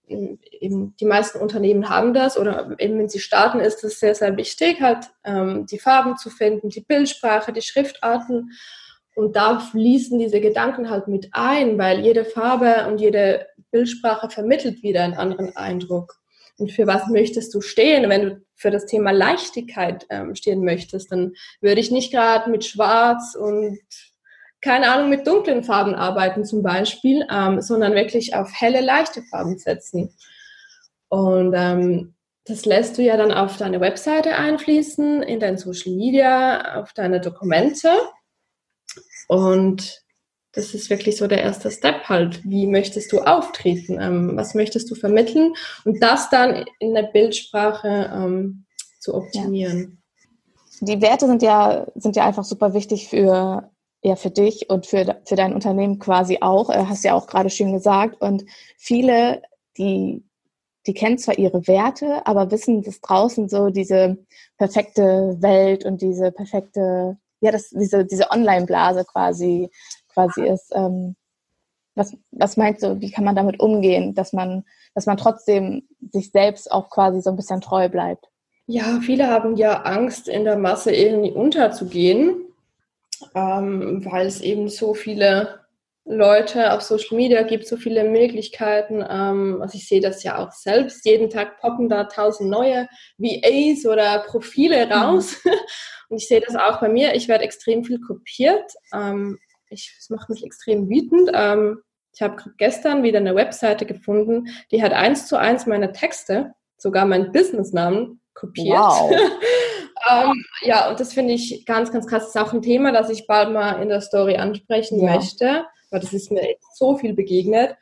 eben 0.08 0.94
die 0.98 1.04
meisten 1.04 1.38
Unternehmen 1.38 1.88
haben 1.88 2.14
das 2.14 2.36
oder 2.36 2.74
eben 2.78 2.98
wenn 2.98 3.08
sie 3.08 3.20
starten, 3.20 3.60
ist 3.60 3.84
es 3.84 4.00
sehr, 4.00 4.14
sehr 4.14 4.36
wichtig, 4.36 4.80
halt 4.80 5.06
ähm, 5.24 5.66
die 5.66 5.78
Farben 5.78 6.16
zu 6.16 6.30
finden, 6.30 6.68
die 6.68 6.80
Bildsprache, 6.80 7.52
die 7.52 7.62
Schriftarten. 7.62 8.50
Und 9.14 9.36
da 9.36 9.60
fließen 9.60 10.18
diese 10.18 10.40
Gedanken 10.40 10.90
halt 10.90 11.08
mit 11.08 11.28
ein, 11.32 11.78
weil 11.78 12.00
jede 12.00 12.24
Farbe 12.24 12.86
und 12.88 13.00
jede 13.00 13.46
Bildsprache 13.70 14.30
vermittelt 14.30 14.82
wieder 14.82 15.02
einen 15.02 15.14
anderen 15.14 15.56
Eindruck. 15.56 16.19
Und 16.60 16.72
für 16.72 16.86
was 16.86 17.06
möchtest 17.08 17.54
du 17.54 17.60
stehen? 17.60 18.08
Wenn 18.08 18.22
du 18.22 18.42
für 18.54 18.70
das 18.70 18.86
Thema 18.86 19.10
Leichtigkeit 19.10 20.06
ähm, 20.10 20.34
stehen 20.34 20.62
möchtest, 20.62 21.10
dann 21.10 21.32
würde 21.60 21.80
ich 21.80 21.90
nicht 21.90 22.12
gerade 22.12 22.50
mit 22.50 22.64
Schwarz 22.64 23.34
und 23.34 23.78
keine 24.60 24.90
Ahnung, 24.90 25.08
mit 25.08 25.26
dunklen 25.26 25.64
Farben 25.64 25.94
arbeiten 25.94 26.44
zum 26.44 26.62
Beispiel, 26.62 27.26
ähm, 27.32 27.62
sondern 27.62 27.94
wirklich 27.94 28.34
auf 28.34 28.50
helle, 28.52 28.82
leichte 28.82 29.22
Farben 29.22 29.58
setzen. 29.58 30.14
Und 31.08 31.54
ähm, 31.56 32.14
das 32.44 32.66
lässt 32.66 32.98
du 32.98 33.02
ja 33.02 33.16
dann 33.16 33.32
auf 33.32 33.56
deine 33.56 33.80
Webseite 33.80 34.34
einfließen, 34.36 35.22
in 35.22 35.40
dein 35.40 35.56
Social 35.56 35.94
Media, 35.94 36.80
auf 36.80 36.92
deine 36.92 37.20
Dokumente. 37.20 37.90
Und 39.28 40.02
das 40.52 40.74
ist 40.74 40.90
wirklich 40.90 41.16
so 41.16 41.26
der 41.26 41.42
erste 41.42 41.70
Step 41.70 42.08
halt. 42.08 42.42
Wie 42.44 42.66
möchtest 42.66 43.12
du 43.12 43.20
auftreten? 43.20 43.98
Ähm, 44.00 44.32
was 44.34 44.54
möchtest 44.54 44.90
du 44.90 44.94
vermitteln? 44.94 45.54
Und 45.84 46.02
das 46.02 46.28
dann 46.30 46.64
in 46.78 46.94
der 46.94 47.04
Bildsprache 47.04 48.10
ähm, 48.12 48.64
zu 48.98 49.14
optimieren. 49.14 49.98
Ja. 50.80 50.86
Die 50.86 51.02
Werte 51.02 51.26
sind 51.26 51.42
ja, 51.42 51.86
sind 51.94 52.16
ja 52.16 52.26
einfach 52.26 52.44
super 52.44 52.74
wichtig 52.74 53.08
für, 53.08 53.70
ja, 54.02 54.16
für 54.16 54.30
dich 54.30 54.70
und 54.70 54.86
für, 54.86 55.20
für 55.26 55.36
dein 55.36 55.54
Unternehmen 55.54 55.98
quasi 55.98 56.38
auch. 56.40 56.70
Äh, 56.70 56.86
hast 56.86 57.04
ja 57.04 57.14
auch 57.14 57.26
gerade 57.26 57.50
schön 57.50 57.72
gesagt. 57.72 58.20
Und 58.20 58.44
viele, 58.76 59.42
die, 59.78 60.24
die 60.86 60.94
kennen 60.94 61.18
zwar 61.18 61.38
ihre 61.38 61.68
Werte, 61.68 62.26
aber 62.26 62.50
wissen, 62.50 62.82
dass 62.82 63.00
draußen 63.00 63.48
so 63.48 63.68
diese 63.68 64.18
perfekte 64.58 65.36
Welt 65.40 65.84
und 65.84 66.02
diese 66.02 66.32
perfekte, 66.32 67.18
ja, 67.40 67.52
das, 67.52 67.68
diese, 67.70 68.04
diese 68.04 68.30
Online-Blase 68.30 69.04
quasi 69.04 69.70
quasi 70.20 70.46
ist. 70.46 70.72
Ähm, 70.74 71.16
was, 71.94 72.16
was 72.30 72.56
meinst 72.56 72.82
du, 72.82 73.00
wie 73.00 73.10
kann 73.10 73.24
man 73.24 73.36
damit 73.36 73.60
umgehen, 73.60 74.14
dass 74.14 74.32
man, 74.32 74.64
dass 74.94 75.06
man 75.06 75.16
trotzdem 75.16 75.88
sich 76.12 76.30
selbst 76.30 76.70
auch 76.70 76.88
quasi 76.90 77.20
so 77.20 77.30
ein 77.30 77.36
bisschen 77.36 77.60
treu 77.60 77.88
bleibt? 77.88 78.26
Ja, 78.66 79.00
viele 79.02 79.26
haben 79.26 79.56
ja 79.56 79.82
Angst, 79.82 80.28
in 80.28 80.44
der 80.44 80.56
Masse 80.56 80.92
irgendwie 80.94 81.32
unterzugehen, 81.32 82.36
ähm, 83.34 84.04
weil 84.04 84.26
es 84.26 84.40
eben 84.40 84.68
so 84.68 84.94
viele 84.94 85.60
Leute 86.04 86.72
auf 86.72 86.82
Social 86.82 87.16
Media 87.16 87.42
gibt, 87.42 87.66
so 87.66 87.76
viele 87.76 88.04
Möglichkeiten. 88.04 89.04
Ähm, 89.08 89.58
also 89.60 89.76
ich 89.76 89.88
sehe 89.88 90.00
das 90.00 90.22
ja 90.22 90.38
auch 90.38 90.52
selbst. 90.52 91.04
Jeden 91.04 91.30
Tag 91.30 91.60
poppen 91.60 91.88
da 91.88 92.04
tausend 92.04 92.48
neue 92.48 92.88
VAs 93.18 93.86
oder 93.86 94.20
Profile 94.20 94.86
mhm. 94.86 94.92
raus. 94.92 95.36
Mhm. 95.44 95.50
Und 96.08 96.16
ich 96.16 96.28
sehe 96.28 96.40
das 96.40 96.56
auch 96.56 96.80
bei 96.80 96.88
mir. 96.88 97.14
Ich 97.14 97.28
werde 97.28 97.44
extrem 97.44 97.84
viel 97.84 98.00
kopiert. 98.00 98.72
Ähm, 98.92 99.38
ich, 99.70 99.94
es 99.98 100.10
macht 100.10 100.28
mich 100.28 100.44
extrem 100.44 100.88
wütend. 100.88 101.30
Ähm, 101.32 101.78
ich 102.12 102.22
habe 102.22 102.42
gestern 102.58 103.02
wieder 103.02 103.18
eine 103.18 103.34
Webseite 103.34 103.86
gefunden, 103.86 104.48
die 104.72 104.82
hat 104.82 104.92
eins 104.92 105.26
zu 105.26 105.38
eins 105.38 105.66
meine 105.66 105.92
Texte, 105.92 106.52
sogar 106.76 107.06
meinen 107.06 107.32
Businessnamen 107.32 108.20
kopiert. 108.34 108.76
Wow. 108.76 109.12
ähm, 110.10 110.44
ja, 110.62 110.90
und 110.90 110.98
das 110.98 111.12
finde 111.12 111.34
ich 111.34 111.64
ganz, 111.66 111.92
ganz 111.92 112.06
krass. 112.06 112.24
Das 112.24 112.34
ist 112.34 112.40
auch 112.40 112.52
ein 112.52 112.62
Thema, 112.62 112.92
das 112.92 113.10
ich 113.10 113.26
bald 113.26 113.52
mal 113.52 113.80
in 113.80 113.88
der 113.88 114.00
Story 114.00 114.36
ansprechen 114.36 115.00
ja. 115.00 115.14
möchte, 115.14 115.64
weil 115.90 116.00
das 116.00 116.12
ist 116.12 116.32
mir 116.32 116.56
so 116.74 116.96
viel 116.96 117.14
begegnet. 117.14 117.76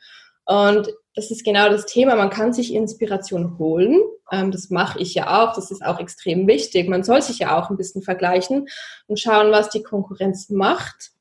Und 0.45 0.89
das 1.15 1.31
ist 1.31 1.43
genau 1.43 1.69
das 1.69 1.85
Thema. 1.85 2.15
Man 2.15 2.29
kann 2.29 2.53
sich 2.53 2.73
Inspiration 2.73 3.57
holen. 3.57 4.01
Ähm, 4.31 4.51
das 4.51 4.69
mache 4.69 4.99
ich 4.99 5.13
ja 5.15 5.43
auch. 5.43 5.53
Das 5.53 5.71
ist 5.71 5.83
auch 5.83 5.99
extrem 5.99 6.47
wichtig. 6.47 6.87
Man 6.87 7.03
soll 7.03 7.21
sich 7.21 7.39
ja 7.39 7.59
auch 7.59 7.69
ein 7.69 7.77
bisschen 7.77 8.01
vergleichen 8.01 8.67
und 9.07 9.19
schauen, 9.19 9.51
was 9.51 9.69
die 9.69 9.83
Konkurrenz 9.83 10.49
macht. 10.49 11.11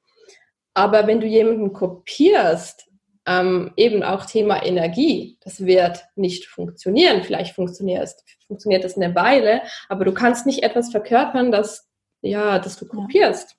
Aber 0.79 1.09
wenn 1.09 1.21
du 1.21 1.27
jemanden 1.27 1.73
kopierst, 1.73 2.87
ähm, 3.27 3.73
eben 3.75 4.05
auch 4.05 4.27
Thema 4.27 4.65
Energie, 4.65 5.37
das 5.41 5.67
wird 5.67 6.05
nicht 6.15 6.47
funktionieren. 6.47 7.25
Vielleicht 7.25 7.57
funktioniert 7.57 8.05
es, 8.05 8.25
funktioniert 8.47 8.85
es 8.85 8.97
eine 8.97 9.13
Weile, 9.17 9.63
aber 9.89 10.05
du 10.05 10.15
kannst 10.15 10.47
nicht 10.47 10.63
etwas 10.63 10.93
verkörpern, 10.93 11.51
das, 11.51 11.89
ja, 12.21 12.61
das 12.61 12.77
du 12.77 12.87
kopierst. 12.87 13.57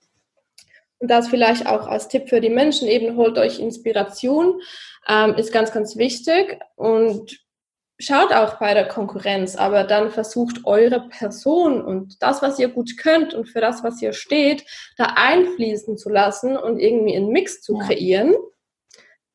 Und 1.00 1.12
das 1.12 1.28
vielleicht 1.28 1.68
auch 1.68 1.88
als 1.88 2.08
Tipp 2.08 2.30
für 2.30 2.40
die 2.40 2.50
Menschen, 2.50 2.88
eben 2.88 3.18
holt 3.18 3.38
euch 3.38 3.60
Inspiration, 3.60 4.62
ähm, 5.06 5.36
ist 5.36 5.52
ganz, 5.52 5.74
ganz 5.74 5.98
wichtig. 5.98 6.58
Und 6.78 7.38
schaut 8.00 8.32
auch 8.32 8.60
bei 8.60 8.74
der 8.74 8.88
Konkurrenz, 8.88 9.56
aber 9.56 9.84
dann 9.84 10.10
versucht 10.12 10.66
eure 10.66 11.10
Person 11.10 11.82
und 11.82 12.22
das, 12.22 12.42
was 12.42 12.58
ihr 12.58 12.70
gut 12.70 12.98
könnt 12.98 13.34
und 13.34 13.48
für 13.48 13.60
das, 13.60 13.84
was 13.84 14.02
ihr 14.02 14.14
steht, 14.14 14.66
da 14.98 15.14
einfließen 15.16 15.98
zu 15.98 16.10
lassen 16.10 16.58
und 16.58 16.80
irgendwie 16.80 17.16
einen 17.16 17.30
Mix 17.30 17.62
zu 17.62 17.78
kreieren, 17.78 18.34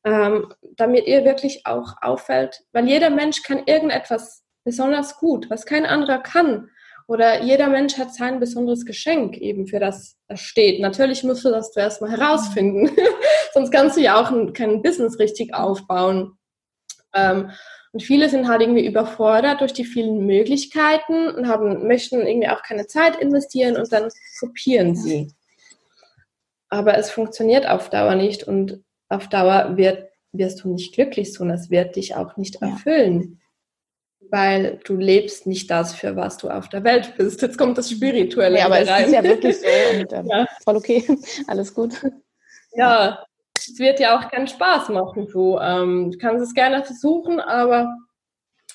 ähm, 0.03 0.51
damit 0.77 1.05
ihr 1.05 1.23
wirklich 1.25 1.65
auch 1.65 1.93
auffällt, 2.01 2.63
weil 2.73 2.87
jeder 2.87 3.11
Mensch 3.11 3.43
kann 3.43 3.63
irgendetwas 3.65 4.43
besonders 4.63 5.17
gut, 5.17 5.49
was 5.49 5.65
kein 5.65 5.85
anderer 5.85 6.19
kann. 6.19 6.69
Oder 7.07 7.43
jeder 7.43 7.67
Mensch 7.67 7.99
hat 7.99 8.15
sein 8.15 8.39
besonderes 8.39 8.83
Geschenk 8.83 9.37
eben, 9.37 9.67
für 9.67 9.79
das 9.79 10.17
er 10.27 10.37
steht. 10.37 10.81
Natürlich 10.81 11.23
musst 11.23 11.45
du 11.45 11.51
das 11.51 11.71
zuerst 11.71 12.01
mal 12.01 12.09
herausfinden, 12.09 12.89
sonst 13.53 13.71
kannst 13.71 13.95
du 13.95 14.01
ja 14.01 14.19
auch 14.19 14.31
ein, 14.31 14.53
kein 14.53 14.81
Business 14.81 15.19
richtig 15.19 15.53
aufbauen. 15.53 16.35
Ähm, 17.13 17.51
und 17.95 18.01
viele 18.01 18.27
sind 18.27 18.49
halt 18.49 18.59
irgendwie 18.59 18.85
überfordert 18.85 19.61
durch 19.61 19.71
die 19.71 19.85
vielen 19.85 20.25
Möglichkeiten 20.25 21.29
und 21.29 21.47
haben, 21.47 21.87
möchten 21.87 22.27
irgendwie 22.27 22.49
auch 22.49 22.61
keine 22.61 22.87
Zeit 22.87 23.15
investieren 23.15 23.77
und 23.77 23.89
dann 23.93 24.09
kopieren 24.37 24.97
sie. 24.97 25.31
Aber 26.67 26.97
es 26.97 27.09
funktioniert 27.09 27.65
auf 27.65 27.89
Dauer 27.89 28.15
nicht 28.15 28.43
und 28.43 28.83
auf 29.07 29.29
Dauer 29.29 29.77
wird, 29.77 30.09
wirst 30.33 30.65
du 30.65 30.73
nicht 30.73 30.93
glücklich, 30.93 31.31
sondern 31.31 31.57
es 31.57 31.69
wird 31.69 31.95
dich 31.95 32.17
auch 32.17 32.35
nicht 32.35 32.61
erfüllen. 32.61 33.39
Ja. 34.19 34.27
Weil 34.29 34.79
du 34.83 34.97
lebst 34.97 35.47
nicht 35.47 35.71
das, 35.71 35.95
für 35.95 36.17
was 36.17 36.35
du 36.35 36.49
auf 36.49 36.67
der 36.67 36.83
Welt 36.83 37.13
bist. 37.15 37.41
Jetzt 37.43 37.57
kommt 37.57 37.77
das 37.77 37.89
Spirituelle 37.89 38.57
ja, 38.57 38.65
aber 38.65 38.81
es 38.81 38.89
rein. 38.89 39.05
ist 39.05 39.13
ja 39.13 39.23
wirklich 39.23 39.55
so 39.57 39.67
und 39.97 40.11
ähm, 40.11 40.27
ja. 40.29 40.45
voll 40.65 40.75
okay. 40.75 41.01
Alles 41.47 41.73
gut. 41.73 41.93
Ja, 42.73 43.25
es 43.57 43.79
wird 43.79 43.99
ja 43.99 44.17
auch 44.17 44.29
keinen 44.29 44.47
Spaß 44.47 44.89
machen. 44.89 45.27
Du, 45.31 45.57
ähm, 45.59 46.11
du 46.11 46.17
kannst 46.17 46.43
es 46.43 46.53
gerne 46.53 46.83
versuchen, 46.83 47.39
aber 47.39 47.95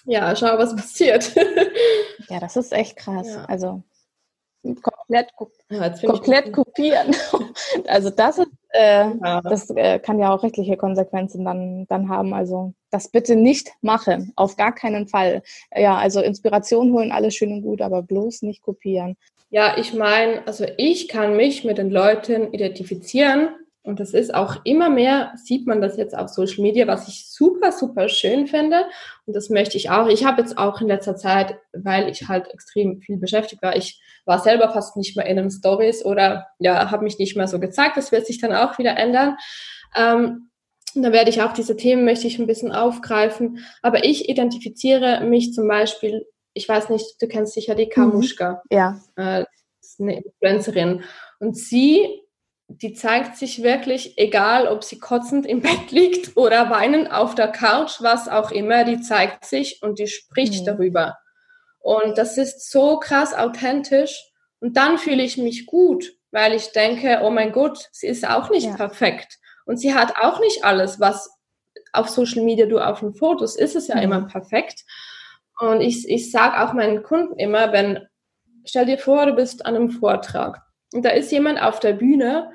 ja, 0.04 0.34
schau, 0.34 0.58
was 0.58 0.74
passiert. 0.76 1.34
ja, 2.28 2.40
das 2.40 2.56
ist 2.56 2.72
echt 2.72 2.96
krass. 2.96 3.28
Ja. 3.28 3.44
Also 3.44 3.82
komplett, 4.62 5.30
ja, 5.70 5.88
komplett 6.06 6.52
kopieren. 6.52 7.14
also 7.86 8.10
das 8.10 8.38
ist, 8.38 8.50
äh, 8.70 9.08
ja. 9.08 9.40
das 9.42 9.70
äh, 9.70 9.98
kann 9.98 10.18
ja 10.18 10.34
auch 10.34 10.42
rechtliche 10.42 10.76
Konsequenzen 10.76 11.44
dann, 11.44 11.86
dann 11.86 12.08
haben. 12.08 12.34
Also 12.34 12.74
das 12.90 13.08
bitte 13.08 13.36
nicht 13.36 13.70
machen, 13.80 14.32
auf 14.36 14.56
gar 14.56 14.74
keinen 14.74 15.06
Fall. 15.06 15.42
Ja, 15.74 15.96
also 15.96 16.20
Inspiration 16.20 16.92
holen, 16.92 17.12
alles 17.12 17.34
schön 17.34 17.52
und 17.52 17.62
gut, 17.62 17.80
aber 17.80 18.02
bloß 18.02 18.42
nicht 18.42 18.62
kopieren. 18.62 19.16
Ja, 19.50 19.76
ich 19.78 19.94
meine, 19.94 20.46
also 20.46 20.64
ich 20.76 21.08
kann 21.08 21.36
mich 21.36 21.64
mit 21.64 21.78
den 21.78 21.90
Leuten 21.90 22.52
identifizieren, 22.52 23.48
und 23.82 23.98
das 23.98 24.12
ist 24.12 24.34
auch 24.34 24.56
immer 24.64 24.90
mehr, 24.90 25.32
sieht 25.36 25.66
man 25.66 25.80
das 25.80 25.96
jetzt 25.96 26.16
auf 26.16 26.28
Social 26.28 26.62
Media, 26.62 26.86
was 26.86 27.08
ich 27.08 27.30
super, 27.30 27.72
super 27.72 28.08
schön 28.08 28.46
finde. 28.46 28.84
Und 29.24 29.34
das 29.34 29.48
möchte 29.48 29.78
ich 29.78 29.88
auch. 29.88 30.06
Ich 30.06 30.24
habe 30.24 30.42
jetzt 30.42 30.58
auch 30.58 30.82
in 30.82 30.88
letzter 30.88 31.16
Zeit, 31.16 31.56
weil 31.72 32.08
ich 32.10 32.28
halt 32.28 32.48
extrem 32.52 33.00
viel 33.00 33.16
beschäftigt 33.16 33.62
war, 33.62 33.76
ich 33.76 34.00
war 34.26 34.38
selber 34.38 34.70
fast 34.70 34.96
nicht 34.98 35.16
mehr 35.16 35.26
in 35.26 35.36
den 35.36 35.50
Stories 35.50 36.04
oder 36.04 36.48
ja, 36.58 36.90
habe 36.90 37.04
mich 37.04 37.18
nicht 37.18 37.36
mehr 37.36 37.48
so 37.48 37.58
gezeigt. 37.58 37.96
Das 37.96 38.12
wird 38.12 38.26
sich 38.26 38.38
dann 38.38 38.52
auch 38.52 38.78
wieder 38.78 38.96
ändern. 38.96 39.36
Ähm, 39.96 40.50
da 40.94 41.12
werde 41.12 41.30
ich 41.30 41.40
auch 41.40 41.52
diese 41.52 41.76
Themen, 41.76 42.04
möchte 42.04 42.26
ich 42.26 42.38
ein 42.38 42.46
bisschen 42.46 42.72
aufgreifen. 42.72 43.64
Aber 43.80 44.04
ich 44.04 44.28
identifiziere 44.28 45.22
mich 45.24 45.54
zum 45.54 45.66
Beispiel, 45.66 46.26
ich 46.52 46.68
weiß 46.68 46.90
nicht, 46.90 47.20
du 47.20 47.28
kennst 47.28 47.54
sicher 47.54 47.74
die 47.74 47.88
Kamuschka. 47.88 48.62
Mhm. 48.70 48.76
Ja. 48.76 49.00
Äh, 49.16 49.44
ist 49.80 50.00
eine 50.00 50.22
Influencerin. 50.22 51.02
Und 51.38 51.56
sie, 51.56 52.19
die 52.70 52.94
zeigt 52.94 53.36
sich 53.36 53.62
wirklich, 53.62 54.16
egal 54.16 54.68
ob 54.68 54.84
sie 54.84 54.98
kotzend 54.98 55.46
im 55.46 55.60
Bett 55.62 55.90
liegt 55.90 56.36
oder 56.36 56.70
weinend 56.70 57.12
auf 57.12 57.34
der 57.34 57.48
Couch, 57.48 58.00
was 58.00 58.28
auch 58.28 58.50
immer, 58.50 58.84
die 58.84 59.00
zeigt 59.00 59.44
sich 59.44 59.82
und 59.82 59.98
die 59.98 60.06
spricht 60.06 60.62
mhm. 60.62 60.66
darüber. 60.66 61.18
Und 61.80 62.18
das 62.18 62.38
ist 62.38 62.70
so 62.70 62.98
krass 62.98 63.34
authentisch. 63.34 64.30
Und 64.60 64.76
dann 64.76 64.98
fühle 64.98 65.22
ich 65.22 65.38
mich 65.38 65.66
gut, 65.66 66.12
weil 66.30 66.54
ich 66.54 66.72
denke, 66.72 67.20
oh 67.22 67.30
mein 67.30 67.52
Gott, 67.52 67.88
sie 67.92 68.06
ist 68.06 68.28
auch 68.28 68.50
nicht 68.50 68.66
ja. 68.66 68.76
perfekt. 68.76 69.38
Und 69.64 69.78
sie 69.78 69.94
hat 69.94 70.16
auch 70.18 70.40
nicht 70.40 70.64
alles, 70.64 71.00
was 71.00 71.30
auf 71.92 72.08
Social 72.08 72.42
Media 72.42 72.66
du 72.66 72.78
auf 72.78 73.00
den 73.00 73.14
Fotos 73.14 73.56
ist 73.56 73.74
es 73.74 73.88
ja 73.88 73.96
mhm. 73.96 74.02
immer 74.02 74.26
perfekt. 74.26 74.84
Und 75.58 75.80
ich, 75.80 76.08
ich 76.08 76.30
sage 76.30 76.62
auch 76.62 76.72
meinen 76.72 77.02
Kunden 77.02 77.38
immer, 77.38 77.72
wenn, 77.72 78.06
stell 78.64 78.86
dir 78.86 78.98
vor, 78.98 79.26
du 79.26 79.34
bist 79.34 79.66
an 79.66 79.76
einem 79.76 79.90
Vortrag 79.90 80.60
und 80.92 81.04
da 81.04 81.10
ist 81.10 81.32
jemand 81.32 81.62
auf 81.62 81.80
der 81.80 81.92
Bühne, 81.92 82.52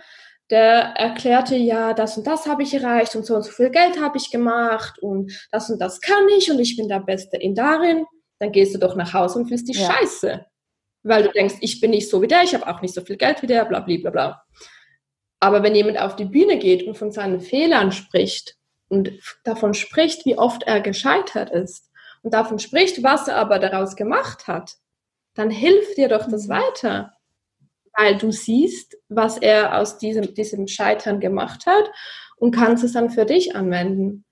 der 0.49 0.93
erklärte, 0.95 1.55
ja, 1.55 1.93
das 1.93 2.17
und 2.17 2.27
das 2.27 2.45
habe 2.45 2.63
ich 2.63 2.73
erreicht 2.73 3.15
und 3.15 3.25
so 3.25 3.35
und 3.35 3.43
so 3.43 3.51
viel 3.51 3.71
Geld 3.71 3.99
habe 3.99 4.17
ich 4.17 4.29
gemacht 4.29 4.99
und 4.99 5.31
das 5.51 5.69
und 5.69 5.79
das 5.79 6.01
kann 6.01 6.27
ich 6.37 6.51
und 6.51 6.59
ich 6.59 6.77
bin 6.77 6.87
der 6.87 6.99
Beste 6.99 7.37
in 7.37 7.55
darin, 7.55 8.05
dann 8.39 8.51
gehst 8.51 8.75
du 8.75 8.79
doch 8.79 8.95
nach 8.95 9.13
Hause 9.13 9.39
und 9.39 9.47
fühlst 9.47 9.67
die 9.67 9.77
ja. 9.77 9.91
Scheiße. 9.91 10.45
Weil 11.03 11.23
du 11.23 11.31
denkst, 11.31 11.55
ich 11.61 11.79
bin 11.81 11.91
nicht 11.91 12.09
so 12.09 12.21
wie 12.21 12.27
der, 12.27 12.43
ich 12.43 12.53
habe 12.53 12.67
auch 12.67 12.81
nicht 12.81 12.93
so 12.93 13.01
viel 13.01 13.17
Geld 13.17 13.41
wie 13.41 13.47
der, 13.47 13.65
bla 13.65 13.79
bla 13.79 13.97
bla 13.97 14.09
bla. 14.11 14.43
Aber 15.39 15.63
wenn 15.63 15.75
jemand 15.75 15.99
auf 15.99 16.15
die 16.15 16.25
Bühne 16.25 16.57
geht 16.57 16.83
und 16.83 16.97
von 16.97 17.11
seinen 17.11 17.41
Fehlern 17.41 17.91
spricht 17.91 18.55
und 18.87 19.11
davon 19.43 19.73
spricht, 19.73 20.25
wie 20.25 20.37
oft 20.37 20.63
er 20.63 20.81
gescheitert 20.81 21.49
ist 21.49 21.91
und 22.21 22.33
davon 22.33 22.59
spricht, 22.59 23.03
was 23.03 23.27
er 23.27 23.37
aber 23.37 23.59
daraus 23.59 23.95
gemacht 23.95 24.47
hat, 24.47 24.75
dann 25.35 25.49
hilft 25.49 25.97
dir 25.97 26.07
doch 26.07 26.29
das 26.29 26.47
mhm. 26.47 26.53
weiter, 26.53 27.14
weil 27.97 28.17
du 28.17 28.31
siehst, 28.31 28.97
was 29.09 29.37
er 29.37 29.79
aus 29.79 29.97
diesem, 29.97 30.33
diesem 30.33 30.67
Scheitern 30.67 31.19
gemacht 31.19 31.65
hat 31.65 31.89
und 32.37 32.51
kannst 32.51 32.83
es 32.83 32.93
dann 32.93 33.09
für 33.09 33.25
dich 33.25 33.55
anwenden. 33.55 34.25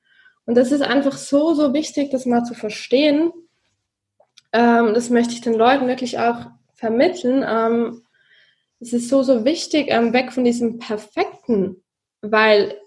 Und 0.45 0.56
das 0.56 0.71
ist 0.71 0.82
einfach 0.82 1.17
so, 1.17 1.54
so 1.54 1.73
wichtig, 1.73 2.12
das 2.12 2.26
mal 2.26 2.43
zu 2.43 2.54
verstehen. 2.54 3.32
Ähm, 4.52 4.93
das 4.93 5.10
möchte 5.10 5.34
ich 5.34 5.41
den 5.41 5.54
Leuten 5.54 5.88
wirklich 5.88 6.19
auch 6.19 6.47
vermitteln. 6.73 7.45
Ähm, 7.47 8.02
es 8.80 8.91
ist 8.91 9.10
so, 9.10 9.23
so 9.23 9.45
wichtig, 9.45 9.88
ähm, 9.89 10.12
weg 10.12 10.34
von 10.34 10.43
diesem 10.43 10.80
Perfekten, 10.80 11.82
weil 12.21 12.78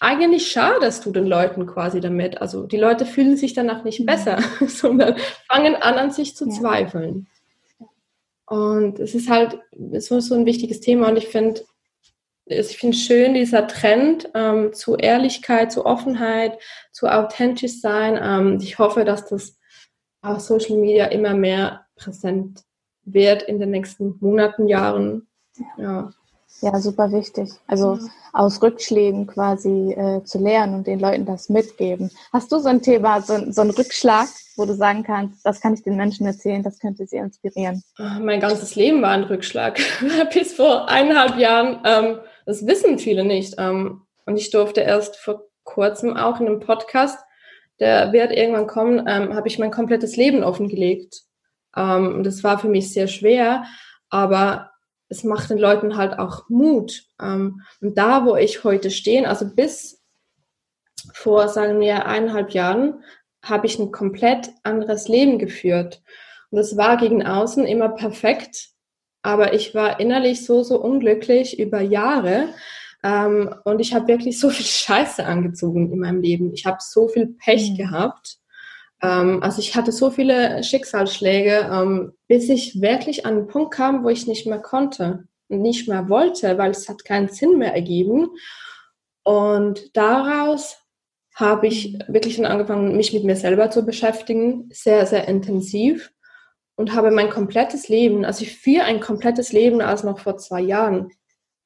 eigentlich 0.00 0.50
schadest 0.50 1.04
du 1.04 1.10
den 1.10 1.26
Leuten 1.26 1.66
quasi 1.66 2.00
damit. 2.00 2.40
Also 2.40 2.66
die 2.66 2.78
Leute 2.78 3.04
fühlen 3.04 3.36
sich 3.36 3.52
danach 3.52 3.84
nicht 3.84 4.00
mhm. 4.00 4.06
besser, 4.06 4.38
sondern 4.66 5.16
fangen 5.50 5.74
an, 5.76 5.94
an 5.94 6.10
sich 6.10 6.36
zu 6.36 6.48
ja. 6.48 6.52
zweifeln. 6.52 7.28
Und 8.46 9.00
es 9.00 9.14
ist 9.14 9.28
halt 9.28 9.58
so, 9.98 10.20
so 10.20 10.34
ein 10.34 10.46
wichtiges 10.46 10.80
Thema 10.80 11.08
und 11.08 11.16
ich 11.16 11.28
finde, 11.28 11.62
ich 12.44 12.78
finde 12.78 12.96
schön 12.96 13.34
dieser 13.34 13.66
Trend 13.66 14.30
ähm, 14.34 14.72
zu 14.72 14.96
Ehrlichkeit, 14.96 15.72
zu 15.72 15.84
Offenheit, 15.84 16.58
zu 16.92 17.08
authentisch 17.08 17.80
sein. 17.80 18.18
Ähm, 18.22 18.60
ich 18.62 18.78
hoffe, 18.78 19.04
dass 19.04 19.26
das 19.26 19.58
auf 20.22 20.40
Social 20.40 20.76
Media 20.76 21.06
immer 21.06 21.34
mehr 21.34 21.86
präsent 21.96 22.62
wird 23.04 23.42
in 23.42 23.58
den 23.58 23.70
nächsten 23.70 24.16
Monaten, 24.20 24.68
Jahren. 24.68 25.26
Ja. 25.76 26.10
Ja, 26.62 26.78
super 26.80 27.12
wichtig. 27.12 27.50
Also 27.66 27.94
ja. 27.94 28.00
aus 28.32 28.62
Rückschlägen 28.62 29.26
quasi 29.26 29.92
äh, 29.92 30.24
zu 30.24 30.38
lernen 30.38 30.74
und 30.74 30.86
den 30.86 30.98
Leuten 30.98 31.26
das 31.26 31.48
mitgeben. 31.48 32.10
Hast 32.32 32.50
du 32.50 32.58
so 32.58 32.68
ein 32.68 32.82
Thema, 32.82 33.20
so, 33.20 33.50
so 33.52 33.60
einen 33.60 33.70
Rückschlag, 33.70 34.28
wo 34.56 34.64
du 34.64 34.74
sagen 34.74 35.02
kannst, 35.02 35.44
das 35.44 35.60
kann 35.60 35.74
ich 35.74 35.82
den 35.82 35.96
Menschen 35.96 36.26
erzählen, 36.26 36.62
das 36.62 36.78
könnte 36.78 37.06
sie 37.06 37.16
inspirieren? 37.16 37.82
Mein 37.98 38.40
ganzes 38.40 38.74
Leben 38.74 39.02
war 39.02 39.10
ein 39.10 39.24
Rückschlag. 39.24 39.78
Bis 40.32 40.54
vor 40.54 40.88
eineinhalb 40.88 41.38
Jahren, 41.38 41.80
ähm, 41.84 42.18
das 42.46 42.66
wissen 42.66 42.98
viele 42.98 43.24
nicht. 43.24 43.54
Ähm, 43.58 44.02
und 44.24 44.36
ich 44.36 44.50
durfte 44.50 44.80
erst 44.80 45.16
vor 45.16 45.42
kurzem 45.64 46.16
auch 46.16 46.40
in 46.40 46.46
einem 46.46 46.60
Podcast, 46.60 47.18
der 47.80 48.12
wird 48.12 48.32
irgendwann 48.32 48.66
kommen, 48.66 49.04
ähm, 49.06 49.34
habe 49.34 49.48
ich 49.48 49.58
mein 49.58 49.70
komplettes 49.70 50.16
Leben 50.16 50.42
offengelegt. 50.42 51.22
Ähm, 51.76 52.22
das 52.22 52.42
war 52.42 52.58
für 52.58 52.68
mich 52.68 52.92
sehr 52.92 53.08
schwer, 53.08 53.64
aber 54.08 54.70
es 55.08 55.24
macht 55.24 55.50
den 55.50 55.58
Leuten 55.58 55.96
halt 55.96 56.18
auch 56.18 56.48
Mut. 56.48 57.04
Ähm, 57.20 57.62
und 57.80 57.96
da, 57.96 58.24
wo 58.26 58.36
ich 58.36 58.64
heute 58.64 58.90
stehe, 58.90 59.28
also 59.28 59.46
bis 59.54 60.02
vor, 61.12 61.48
sagen 61.48 61.80
wir, 61.80 62.06
eineinhalb 62.06 62.50
Jahren, 62.50 63.02
habe 63.42 63.66
ich 63.66 63.78
ein 63.78 63.92
komplett 63.92 64.50
anderes 64.64 65.08
Leben 65.08 65.38
geführt. 65.38 66.02
Und 66.50 66.58
es 66.58 66.76
war 66.76 66.96
gegen 66.96 67.24
außen 67.24 67.64
immer 67.64 67.90
perfekt, 67.90 68.70
aber 69.22 69.54
ich 69.54 69.74
war 69.74 70.00
innerlich 70.00 70.44
so, 70.44 70.62
so 70.62 70.80
unglücklich 70.80 71.58
über 71.58 71.80
Jahre. 71.80 72.48
Ähm, 73.02 73.54
und 73.64 73.80
ich 73.80 73.94
habe 73.94 74.08
wirklich 74.08 74.40
so 74.40 74.50
viel 74.50 74.66
Scheiße 74.66 75.24
angezogen 75.24 75.92
in 75.92 75.98
meinem 76.00 76.22
Leben. 76.22 76.52
Ich 76.52 76.66
habe 76.66 76.78
so 76.80 77.08
viel 77.08 77.26
Pech 77.26 77.70
mhm. 77.70 77.76
gehabt. 77.76 78.38
Ähm, 79.02 79.42
also 79.42 79.60
ich 79.60 79.76
hatte 79.76 79.92
so 79.92 80.10
viele 80.10 80.62
Schicksalsschläge, 80.62 81.68
ähm, 81.72 82.12
bis 82.28 82.48
ich 82.48 82.80
wirklich 82.80 83.26
an 83.26 83.36
den 83.36 83.46
Punkt 83.46 83.74
kam, 83.74 84.04
wo 84.04 84.08
ich 84.08 84.26
nicht 84.26 84.46
mehr 84.46 84.60
konnte 84.60 85.26
und 85.48 85.62
nicht 85.62 85.88
mehr 85.88 86.08
wollte, 86.08 86.58
weil 86.58 86.70
es 86.70 86.88
hat 86.88 87.04
keinen 87.04 87.28
Sinn 87.28 87.58
mehr 87.58 87.74
ergeben. 87.74 88.28
Und 89.22 89.96
daraus 89.96 90.78
habe 91.34 91.66
ich 91.66 91.98
wirklich 92.08 92.36
dann 92.36 92.46
angefangen, 92.46 92.96
mich 92.96 93.12
mit 93.12 93.24
mir 93.24 93.36
selber 93.36 93.70
zu 93.70 93.84
beschäftigen, 93.84 94.70
sehr, 94.72 95.04
sehr 95.06 95.28
intensiv 95.28 96.12
und 96.76 96.94
habe 96.94 97.10
mein 97.10 97.30
komplettes 97.30 97.88
Leben, 97.88 98.24
also 98.24 98.42
ich 98.42 98.56
führe 98.56 98.84
ein 98.84 99.00
komplettes 99.00 99.52
Leben 99.52 99.80
als 99.80 100.02
noch 100.02 100.18
vor 100.18 100.38
zwei 100.38 100.60
Jahren. 100.60 101.10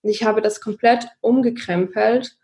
Ich 0.02 0.24
habe 0.24 0.40
das 0.40 0.60
komplett 0.60 1.08
umgekrempelt 1.20 2.36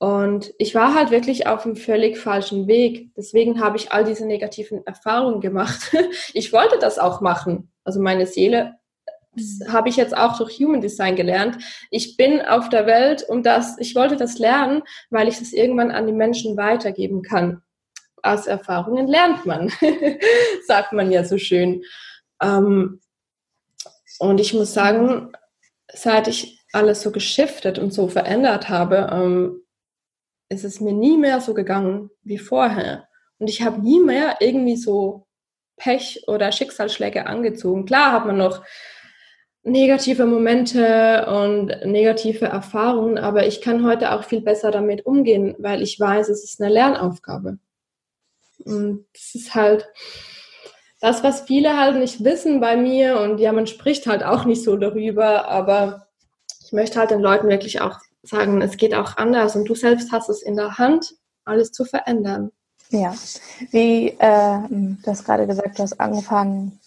und 0.00 0.54
ich 0.56 0.74
war 0.74 0.94
halt 0.94 1.10
wirklich 1.10 1.46
auf 1.46 1.66
einem 1.66 1.76
völlig 1.76 2.16
falschen 2.16 2.66
Weg. 2.66 3.14
Deswegen 3.18 3.60
habe 3.60 3.76
ich 3.76 3.92
all 3.92 4.02
diese 4.02 4.26
negativen 4.26 4.84
Erfahrungen 4.86 5.40
gemacht. 5.40 5.94
Ich 6.32 6.54
wollte 6.54 6.78
das 6.78 6.98
auch 6.98 7.20
machen. 7.20 7.70
Also 7.84 8.00
meine 8.00 8.26
Seele 8.26 8.76
das 9.32 9.72
habe 9.72 9.90
ich 9.90 9.96
jetzt 9.96 10.16
auch 10.16 10.38
durch 10.38 10.58
Human 10.58 10.80
Design 10.80 11.16
gelernt. 11.16 11.58
Ich 11.90 12.16
bin 12.16 12.40
auf 12.40 12.68
der 12.70 12.86
Welt 12.86 13.22
und 13.22 13.44
das, 13.44 13.78
ich 13.78 13.94
wollte 13.94 14.16
das 14.16 14.38
lernen, 14.38 14.82
weil 15.10 15.28
ich 15.28 15.38
das 15.38 15.52
irgendwann 15.52 15.90
an 15.90 16.06
die 16.06 16.12
Menschen 16.12 16.56
weitergeben 16.56 17.22
kann. 17.22 17.62
Aus 18.22 18.46
Erfahrungen 18.46 19.06
lernt 19.06 19.46
man, 19.46 19.70
sagt 20.66 20.92
man 20.92 21.12
ja 21.12 21.24
so 21.24 21.38
schön. 21.38 21.84
Ähm, 22.42 23.00
und 24.18 24.40
ich 24.40 24.54
muss 24.54 24.72
sagen, 24.74 25.32
seit 25.92 26.26
ich 26.26 26.58
alles 26.72 27.02
so 27.02 27.12
geschiftet 27.12 27.78
und 27.78 27.92
so 27.92 28.08
verändert 28.08 28.68
habe, 28.68 29.10
ähm, 30.50 30.56
ist 30.56 30.64
es 30.64 30.80
mir 30.80 30.92
nie 30.92 31.16
mehr 31.16 31.40
so 31.40 31.54
gegangen 31.54 32.10
wie 32.22 32.38
vorher. 32.38 33.08
Und 33.38 33.48
ich 33.48 33.62
habe 33.62 33.80
nie 33.80 34.00
mehr 34.00 34.36
irgendwie 34.40 34.76
so 34.76 35.26
Pech 35.76 36.24
oder 36.26 36.52
Schicksalsschläge 36.52 37.26
angezogen. 37.26 37.86
Klar 37.86 38.12
hat 38.12 38.26
man 38.26 38.36
noch 38.36 38.62
negative 39.62 40.26
Momente 40.26 41.26
und 41.26 41.66
negative 41.84 42.46
Erfahrungen, 42.46 43.18
aber 43.18 43.46
ich 43.46 43.60
kann 43.60 43.86
heute 43.86 44.12
auch 44.12 44.24
viel 44.24 44.40
besser 44.40 44.70
damit 44.70 45.06
umgehen, 45.06 45.54
weil 45.58 45.82
ich 45.82 45.98
weiß, 45.98 46.28
es 46.28 46.44
ist 46.44 46.60
eine 46.60 46.72
Lernaufgabe. 46.72 47.58
Und 48.64 49.06
das 49.14 49.34
ist 49.34 49.54
halt 49.54 49.88
das, 51.00 51.24
was 51.24 51.42
viele 51.42 51.78
halt 51.78 51.96
nicht 51.96 52.24
wissen 52.24 52.60
bei 52.60 52.76
mir 52.76 53.20
und 53.20 53.38
ja, 53.38 53.52
man 53.52 53.66
spricht 53.66 54.06
halt 54.06 54.22
auch 54.22 54.44
nicht 54.44 54.62
so 54.62 54.76
darüber, 54.76 55.48
aber 55.48 56.08
ich 56.64 56.72
möchte 56.72 56.98
halt 56.98 57.10
den 57.10 57.20
Leuten 57.20 57.48
wirklich 57.48 57.80
auch 57.80 57.98
sagen, 58.22 58.60
es 58.62 58.76
geht 58.76 58.94
auch 58.94 59.16
anders 59.16 59.56
und 59.56 59.68
du 59.68 59.74
selbst 59.74 60.12
hast 60.12 60.28
es 60.28 60.42
in 60.42 60.56
der 60.56 60.78
Hand, 60.78 61.14
alles 61.44 61.72
zu 61.72 61.84
verändern. 61.84 62.50
Ja, 62.90 63.14
wie 63.70 64.08
äh, 64.08 64.58
du 64.68 65.06
hast 65.06 65.24
gerade 65.24 65.46
gesagt, 65.46 65.78
du 65.78 65.82
hast 65.82 66.00
angefangen, 66.00 66.80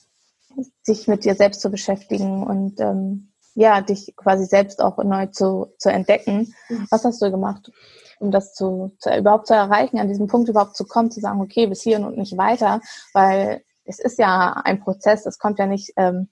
sich 0.81 1.07
mit 1.07 1.23
dir 1.23 1.35
selbst 1.35 1.61
zu 1.61 1.71
beschäftigen 1.71 2.43
und 2.43 2.79
ähm, 2.79 3.31
ja, 3.55 3.81
dich 3.81 4.13
quasi 4.15 4.45
selbst 4.45 4.81
auch 4.81 4.97
neu 5.03 5.27
zu, 5.27 5.73
zu 5.77 5.89
entdecken. 5.89 6.53
Mhm. 6.69 6.87
Was 6.89 7.05
hast 7.05 7.21
du 7.21 7.31
gemacht, 7.31 7.71
um 8.19 8.31
das 8.31 8.53
zu, 8.53 8.95
zu 8.99 9.15
überhaupt 9.15 9.47
zu 9.47 9.53
erreichen, 9.53 9.99
an 9.99 10.07
diesem 10.07 10.27
Punkt 10.27 10.49
überhaupt 10.49 10.75
zu 10.75 10.85
kommen, 10.85 11.11
zu 11.11 11.19
sagen, 11.19 11.41
okay, 11.41 11.67
bis 11.67 11.81
hierhin 11.81 12.05
und 12.05 12.17
nicht 12.17 12.37
weiter, 12.37 12.81
weil 13.13 13.63
es 13.85 13.99
ist 13.99 14.17
ja 14.17 14.53
ein 14.63 14.79
Prozess, 14.79 15.25
es 15.25 15.39
kommt 15.39 15.59
ja 15.59 15.67
nicht 15.67 15.93
ähm, 15.97 16.29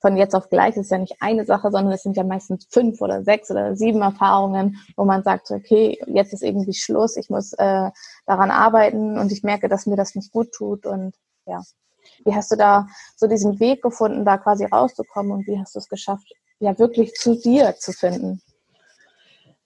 von 0.00 0.16
jetzt 0.16 0.34
auf 0.34 0.48
gleich, 0.48 0.76
ist 0.76 0.90
ja 0.90 0.98
nicht 0.98 1.16
eine 1.20 1.44
Sache, 1.44 1.70
sondern 1.70 1.92
es 1.92 2.02
sind 2.02 2.16
ja 2.16 2.24
meistens 2.24 2.66
fünf 2.70 3.00
oder 3.00 3.22
sechs 3.24 3.50
oder 3.50 3.76
sieben 3.76 4.02
Erfahrungen, 4.02 4.78
wo 4.96 5.04
man 5.04 5.22
sagt, 5.22 5.50
okay, 5.50 5.98
jetzt 6.06 6.32
ist 6.32 6.42
irgendwie 6.42 6.74
Schluss, 6.74 7.16
ich 7.16 7.30
muss 7.30 7.52
äh, 7.54 7.90
daran 8.26 8.50
arbeiten 8.50 9.18
und 9.18 9.32
ich 9.32 9.42
merke, 9.42 9.68
dass 9.68 9.86
mir 9.86 9.96
das 9.96 10.14
nicht 10.14 10.32
gut 10.32 10.52
tut 10.52 10.86
und 10.86 11.14
ja. 11.46 11.62
Wie 12.24 12.34
hast 12.34 12.52
du 12.52 12.56
da 12.56 12.86
so 13.16 13.26
diesen 13.26 13.58
Weg 13.58 13.82
gefunden, 13.82 14.24
da 14.24 14.38
quasi 14.38 14.64
rauszukommen 14.64 15.32
und 15.32 15.46
wie 15.46 15.58
hast 15.58 15.74
du 15.74 15.80
es 15.80 15.88
geschafft, 15.88 16.32
ja 16.60 16.78
wirklich 16.78 17.14
zu 17.14 17.34
dir 17.34 17.74
zu 17.76 17.92
finden? 17.92 18.40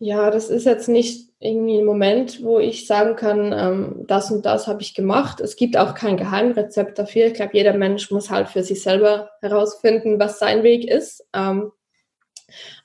Ja, 0.02 0.30
das 0.30 0.48
ist 0.48 0.64
jetzt 0.64 0.88
nicht 0.88 1.28
irgendwie 1.40 1.78
ein 1.78 1.84
Moment, 1.84 2.42
wo 2.42 2.58
ich 2.58 2.86
sagen 2.86 3.16
kann, 3.16 3.52
ähm, 3.52 4.04
das 4.06 4.30
und 4.30 4.46
das 4.46 4.66
habe 4.66 4.80
ich 4.80 4.94
gemacht. 4.94 5.40
Es 5.40 5.56
gibt 5.56 5.76
auch 5.76 5.94
kein 5.94 6.16
Geheimrezept 6.16 6.98
dafür. 6.98 7.26
Ich 7.26 7.34
glaube, 7.34 7.50
jeder 7.52 7.74
Mensch 7.74 8.10
muss 8.10 8.30
halt 8.30 8.48
für 8.48 8.62
sich 8.62 8.82
selber 8.82 9.30
herausfinden, 9.42 10.18
was 10.18 10.38
sein 10.38 10.62
Weg 10.62 10.88
ist. 10.88 11.26
Ähm, 11.34 11.70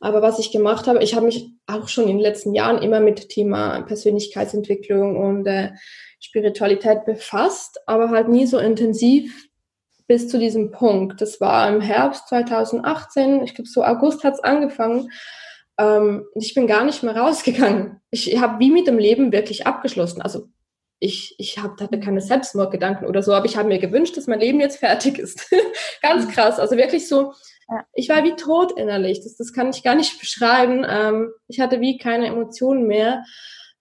aber 0.02 0.22
was 0.22 0.40
ich 0.40 0.52
gemacht 0.52 0.88
habe, 0.88 1.02
ich 1.02 1.16
habe 1.16 1.26
mich 1.28 1.48
auch 1.68 1.88
schon 1.88 2.04
in 2.04 2.18
den 2.18 2.20
letzten 2.20 2.54
Jahren 2.54 2.84
immer 2.84 3.00
mit 3.00 3.30
Thema 3.30 3.82
Persönlichkeitsentwicklung 3.84 5.16
und 5.16 5.48
äh, 5.48 5.72
Spiritualität 6.20 7.06
befasst, 7.06 7.80
aber 7.86 8.10
halt 8.10 8.28
nie 8.28 8.46
so 8.46 8.60
intensiv 8.60 9.50
bis 10.06 10.28
zu 10.28 10.38
diesem 10.38 10.72
Punkt. 10.72 11.22
Das 11.22 11.40
war 11.40 11.70
im 11.70 11.80
Herbst 11.80 12.28
2018, 12.28 13.42
ich 13.44 13.56
glaube 13.56 13.70
so 13.70 13.86
August 13.86 14.26
hat 14.26 14.34
es 14.34 14.44
angefangen. 14.44 15.10
Ähm, 15.78 16.26
ich 16.36 16.54
bin 16.54 16.68
gar 16.68 16.84
nicht 16.86 17.04
mehr 17.04 17.16
rausgegangen. 17.16 18.02
Ich 18.12 18.40
habe 18.40 18.60
wie 18.60 18.72
mit 18.72 18.88
dem 18.88 18.98
Leben 18.98 19.32
wirklich 19.32 19.68
abgeschlossen. 19.68 20.22
Also 20.22 20.48
ich, 21.00 21.36
ich 21.38 21.58
hab, 21.58 21.80
hatte 21.80 22.00
keine 22.00 22.22
Selbstmordgedanken 22.22 23.08
oder 23.08 23.22
so, 23.22 23.34
aber 23.34 23.46
ich 23.46 23.58
habe 23.58 23.68
mir 23.68 23.80
gewünscht, 23.80 24.16
dass 24.18 24.28
mein 24.28 24.40
Leben 24.40 24.60
jetzt 24.60 24.78
fertig 24.78 25.20
ist. 25.20 25.54
Ganz 26.02 26.26
mhm. 26.26 26.32
krass. 26.32 26.60
Also 26.60 26.78
wirklich 26.78 27.08
so, 27.08 27.34
ich 27.94 28.10
war 28.10 28.24
wie 28.24 28.36
tot 28.36 28.78
innerlich. 28.78 29.22
Das, 29.22 29.36
das 29.36 29.54
kann 29.54 29.70
ich 29.70 29.84
gar 29.84 29.96
nicht 29.96 30.20
beschreiben. 30.20 30.86
Ähm, 30.88 31.32
ich 31.48 31.60
hatte 31.60 31.82
wie 31.82 31.98
keine 31.98 32.28
Emotionen 32.28 32.88
mehr, 32.88 33.24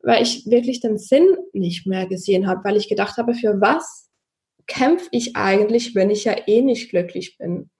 weil 0.02 0.22
ich 0.22 0.46
wirklich 0.46 0.80
den 0.80 0.98
Sinn 0.98 1.36
nicht 1.52 1.86
mehr 1.86 2.06
gesehen 2.06 2.46
habe, 2.46 2.64
weil 2.64 2.76
ich 2.76 2.88
gedacht 2.88 3.16
habe, 3.16 3.34
für 3.34 3.60
was 3.60 4.10
kämpfe 4.66 5.08
ich 5.12 5.36
eigentlich, 5.36 5.94
wenn 5.94 6.10
ich 6.10 6.24
ja 6.24 6.34
eh 6.46 6.62
nicht 6.62 6.90
glücklich 6.90 7.38
bin? 7.38 7.70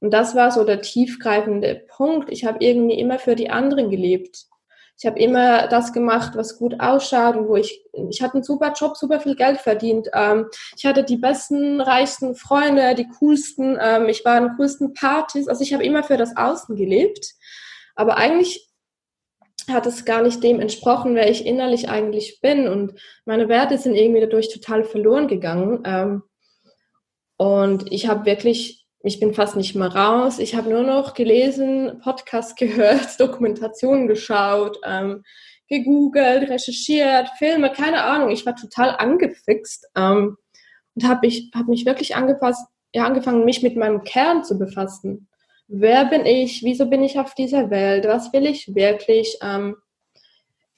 Und 0.00 0.12
das 0.12 0.34
war 0.34 0.50
so 0.50 0.64
der 0.64 0.80
tiefgreifende 0.80 1.82
Punkt. 1.88 2.30
Ich 2.30 2.44
habe 2.44 2.58
irgendwie 2.60 2.98
immer 2.98 3.18
für 3.18 3.34
die 3.34 3.50
anderen 3.50 3.90
gelebt. 3.90 4.46
Ich 5.00 5.06
habe 5.06 5.20
immer 5.20 5.68
das 5.68 5.92
gemacht, 5.92 6.32
was 6.34 6.58
gut 6.58 6.80
ausschaut 6.80 7.36
und 7.36 7.48
wo 7.48 7.54
ich, 7.54 7.84
ich 8.10 8.20
hatte 8.20 8.34
einen 8.34 8.42
super 8.42 8.72
Job, 8.72 8.96
super 8.96 9.20
viel 9.20 9.36
Geld 9.36 9.60
verdient. 9.60 10.08
Ähm, 10.12 10.46
ich 10.76 10.86
hatte 10.86 11.04
die 11.04 11.16
besten, 11.16 11.80
reichsten 11.80 12.34
Freunde, 12.34 12.96
die 12.96 13.06
coolsten, 13.20 13.78
ähm, 13.80 14.08
ich 14.08 14.24
war 14.24 14.34
an 14.34 14.48
den 14.48 14.56
coolsten 14.56 14.94
Partys. 14.94 15.46
Also 15.46 15.62
ich 15.62 15.72
habe 15.72 15.84
immer 15.84 16.02
für 16.02 16.16
das 16.16 16.36
Außen 16.36 16.74
gelebt. 16.74 17.34
Aber 17.94 18.16
eigentlich 18.16 18.68
hat 19.68 19.86
es 19.86 20.04
gar 20.04 20.22
nicht 20.22 20.42
dem 20.42 20.58
entsprochen, 20.58 21.14
wer 21.14 21.30
ich 21.30 21.46
innerlich 21.46 21.88
eigentlich 21.88 22.40
bin. 22.40 22.66
Und 22.66 22.94
meine 23.24 23.48
Werte 23.48 23.78
sind 23.78 23.94
irgendwie 23.94 24.20
dadurch 24.20 24.52
total 24.52 24.82
verloren 24.82 25.28
gegangen. 25.28 25.82
Ähm, 25.84 26.22
und 27.36 27.92
ich 27.92 28.08
habe 28.08 28.26
wirklich 28.26 28.77
ich 29.02 29.20
bin 29.20 29.32
fast 29.32 29.56
nicht 29.56 29.74
mehr 29.74 29.94
raus. 29.94 30.38
Ich 30.38 30.54
habe 30.54 30.70
nur 30.70 30.82
noch 30.82 31.14
gelesen, 31.14 32.00
Podcast 32.02 32.56
gehört, 32.56 33.08
Dokumentationen 33.20 34.08
geschaut, 34.08 34.78
ähm, 34.84 35.22
gegoogelt, 35.68 36.48
recherchiert, 36.50 37.28
Filme, 37.38 37.70
keine 37.70 38.02
Ahnung. 38.04 38.30
Ich 38.30 38.44
war 38.46 38.56
total 38.56 38.96
angefixt 38.96 39.86
ähm, 39.96 40.36
und 40.94 41.08
habe 41.08 41.26
ich 41.26 41.50
hab 41.54 41.68
mich 41.68 41.86
wirklich 41.86 42.16
angepasst, 42.16 42.66
ja, 42.94 43.04
angefangen, 43.04 43.44
mich 43.44 43.62
mit 43.62 43.76
meinem 43.76 44.02
Kern 44.02 44.44
zu 44.44 44.58
befassen. 44.58 45.28
Wer 45.68 46.06
bin 46.06 46.24
ich? 46.24 46.62
Wieso 46.64 46.86
bin 46.86 47.02
ich 47.02 47.18
auf 47.18 47.34
dieser 47.34 47.70
Welt? 47.70 48.06
Was 48.06 48.32
will 48.32 48.46
ich 48.46 48.74
wirklich? 48.74 49.38
Ähm, 49.42 49.76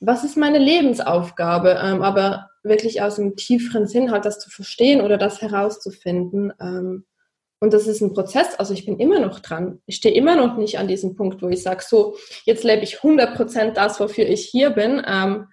was 0.01 0.25
ist 0.25 0.37
meine 0.37 0.59
Lebensaufgabe? 0.59 1.81
Ähm, 1.83 2.03
aber 2.03 2.51
wirklich 2.63 3.01
aus 3.01 3.19
einem 3.19 3.37
tieferen 3.37 3.87
Sinn 3.87 4.11
halt 4.11 4.25
das 4.25 4.41
zu 4.41 4.51
verstehen 4.51 5.01
oder 5.01 5.17
das 5.17 5.41
herauszufinden. 5.41 6.53
Und 7.61 7.75
das 7.75 7.87
ist 7.87 8.01
ein 8.01 8.15
Prozess, 8.15 8.55
also 8.55 8.73
ich 8.73 8.87
bin 8.87 8.99
immer 8.99 9.21
noch 9.21 9.41
dran. 9.41 9.83
Ich 9.85 9.97
stehe 9.97 10.15
immer 10.15 10.35
noch 10.35 10.57
nicht 10.57 10.79
an 10.79 10.89
diesem 10.89 11.15
Punkt, 11.15 11.43
wo 11.43 11.49
ich 11.49 11.63
sage, 11.63 11.85
so, 11.87 12.17
jetzt 12.45 12.65
lebe 12.65 12.83
ich 12.83 13.01
100% 13.01 13.73
das, 13.73 14.01
wofür 14.01 14.27
ich 14.27 14.47
hier 14.47 14.71
bin. 14.71 15.03
Ähm, 15.07 15.47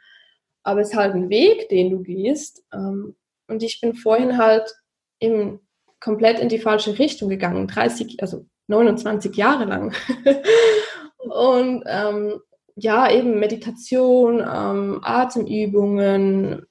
aber 0.63 0.81
es 0.81 0.89
ist 0.89 0.95
halt 0.95 1.15
ein 1.15 1.29
Weg, 1.29 1.67
den 1.67 1.91
du 1.91 2.01
gehst. 2.01 2.63
Ähm, 2.73 3.15
und 3.49 3.61
ich 3.61 3.81
bin 3.81 3.93
vorhin 3.93 4.37
halt 4.37 4.73
im, 5.19 5.59
komplett 5.99 6.39
in 6.39 6.47
die 6.47 6.59
falsche 6.59 6.97
Richtung 6.97 7.27
gegangen, 7.27 7.67
30, 7.67 8.21
also 8.21 8.45
29 8.67 9.35
Jahre 9.35 9.65
lang. 9.65 9.93
und 11.17 11.83
ähm, 11.87 12.39
ja, 12.75 13.11
eben 13.11 13.39
Meditation, 13.39 14.39
ähm, 14.39 14.99
Atemübungen, 15.03 16.65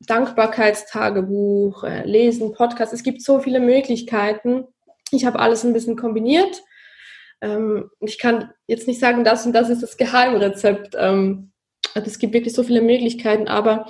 Dankbarkeitstagebuch, 0.00 1.84
äh, 1.84 2.04
Lesen, 2.04 2.52
Podcast. 2.52 2.92
Es 2.92 3.02
gibt 3.02 3.22
so 3.22 3.38
viele 3.40 3.60
Möglichkeiten. 3.60 4.64
Ich 5.10 5.24
habe 5.24 5.38
alles 5.38 5.64
ein 5.64 5.72
bisschen 5.72 5.96
kombiniert. 5.96 6.62
Ähm, 7.40 7.90
ich 8.00 8.18
kann 8.18 8.52
jetzt 8.66 8.88
nicht 8.88 9.00
sagen, 9.00 9.24
das 9.24 9.46
und 9.46 9.52
das 9.52 9.70
ist 9.70 9.82
das 9.82 9.96
Geheimrezept. 9.96 10.94
Ähm, 10.98 11.52
also 11.94 12.08
es 12.08 12.18
gibt 12.18 12.34
wirklich 12.34 12.54
so 12.54 12.62
viele 12.62 12.82
Möglichkeiten, 12.82 13.48
aber 13.48 13.86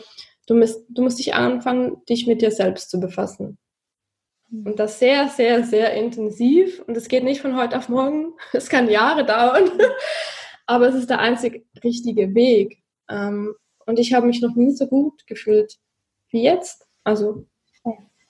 du 0.47 0.55
musst, 0.55 0.85
du 0.89 1.03
musst 1.03 1.19
dich 1.19 1.35
anfangen, 1.35 2.05
dich 2.09 2.27
mit 2.27 2.43
dir 2.43 2.51
selbst 2.51 2.91
zu 2.91 3.01
befassen. 3.01 3.59
Mhm. 4.51 4.67
Und 4.67 4.79
das 4.79 4.99
sehr, 4.99 5.29
sehr, 5.29 5.65
sehr 5.65 5.95
intensiv. 5.95 6.83
Und 6.87 6.97
es 6.97 7.09
geht 7.09 7.25
nicht 7.25 7.41
von 7.41 7.57
heute 7.57 7.79
auf 7.79 7.89
morgen. 7.89 8.35
Es 8.53 8.69
kann 8.69 8.91
Jahre 8.91 9.25
dauern. 9.25 9.71
Aber 10.67 10.89
es 10.89 10.95
ist 10.95 11.11
der 11.11 11.21
einzig 11.21 11.67
richtige 11.83 12.35
Weg. 12.35 12.83
Ähm, 13.09 13.55
und 13.87 13.99
ich 13.99 14.15
habe 14.15 14.27
mich 14.27 14.41
noch 14.41 14.55
nie 14.55 14.73
so 14.73 14.87
gut 14.87 15.27
gefühlt 15.27 15.77
wie 16.31 16.43
jetzt. 16.43 16.87
Also 17.05 17.47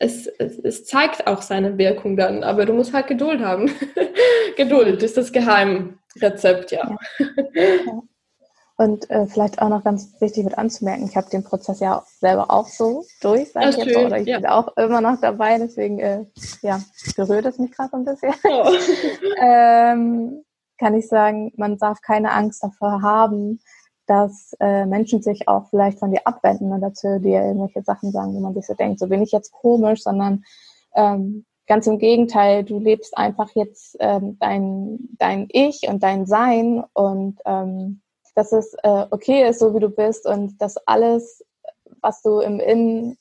es, 0.04 0.26
es, 0.26 0.58
es, 0.58 0.84
zeigt 0.84 1.26
auch 1.26 1.42
seine 1.42 1.78
Wirkung 1.78 2.16
dann, 2.16 2.44
aber 2.44 2.66
du 2.66 2.74
musst 2.74 2.92
halt 2.92 3.06
Geduld 3.06 3.40
haben. 3.40 3.70
Geduld 4.56 5.02
ist 5.02 5.16
das 5.16 5.32
Geheimrezept, 5.32 6.72
ja. 6.72 6.96
ja. 7.18 8.02
Und 8.76 9.08
äh, 9.08 9.26
vielleicht 9.26 9.62
auch 9.62 9.68
noch 9.68 9.84
ganz 9.84 10.20
wichtig 10.20 10.44
mit 10.44 10.58
anzumerken, 10.58 11.06
ich 11.08 11.16
habe 11.16 11.30
den 11.30 11.44
Prozess 11.44 11.78
ja 11.78 12.04
selber 12.18 12.50
auch 12.50 12.66
so 12.66 13.04
durch, 13.20 13.52
sage 13.52 13.70
ich 13.70 13.76
jetzt, 13.76 13.96
oder 13.96 14.18
ich 14.18 14.26
ja. 14.26 14.38
bin 14.38 14.46
auch 14.46 14.76
immer 14.76 15.00
noch 15.00 15.20
dabei, 15.20 15.58
deswegen 15.58 16.00
äh, 16.00 16.24
ja, 16.60 16.80
berührt 17.16 17.46
es 17.46 17.58
mich 17.58 17.70
gerade 17.70 17.96
ein 17.96 18.04
bisschen. 18.04 18.34
Oh. 18.42 18.72
ähm, 19.40 20.44
kann 20.78 20.94
ich 20.94 21.06
sagen, 21.06 21.52
man 21.56 21.78
darf 21.78 22.00
keine 22.02 22.32
Angst 22.32 22.64
davor 22.64 23.00
haben, 23.00 23.60
dass 24.06 24.54
äh, 24.60 24.86
Menschen 24.86 25.22
sich 25.22 25.48
auch 25.48 25.68
vielleicht 25.70 25.98
von 25.98 26.10
dir 26.10 26.26
abwenden 26.26 26.72
und 26.72 26.80
dazu 26.80 27.18
dir 27.20 27.42
irgendwelche 27.42 27.82
Sachen 27.82 28.12
sagen, 28.12 28.34
wo 28.34 28.40
man 28.40 28.54
sich 28.54 28.66
so 28.66 28.74
denkt, 28.74 28.98
so 28.98 29.08
bin 29.08 29.22
ich 29.22 29.32
jetzt 29.32 29.52
komisch, 29.52 30.02
sondern 30.02 30.44
ähm, 30.94 31.44
ganz 31.66 31.86
im 31.86 31.98
Gegenteil, 31.98 32.64
du 32.64 32.78
lebst 32.78 33.16
einfach 33.16 33.50
jetzt 33.54 33.96
ähm, 34.00 34.36
dein, 34.38 34.98
dein 35.18 35.48
Ich 35.50 35.88
und 35.88 36.02
dein 36.02 36.26
Sein 36.26 36.84
und 36.92 37.38
ähm, 37.46 38.02
dass 38.34 38.52
es 38.52 38.74
äh, 38.82 39.06
okay 39.10 39.48
ist, 39.48 39.60
so 39.60 39.74
wie 39.74 39.80
du 39.80 39.88
bist 39.88 40.26
und 40.26 40.60
dass 40.60 40.76
alles, 40.86 41.44
was 42.00 42.20
du 42.22 42.40
im 42.40 42.60
Innen, 42.60 43.16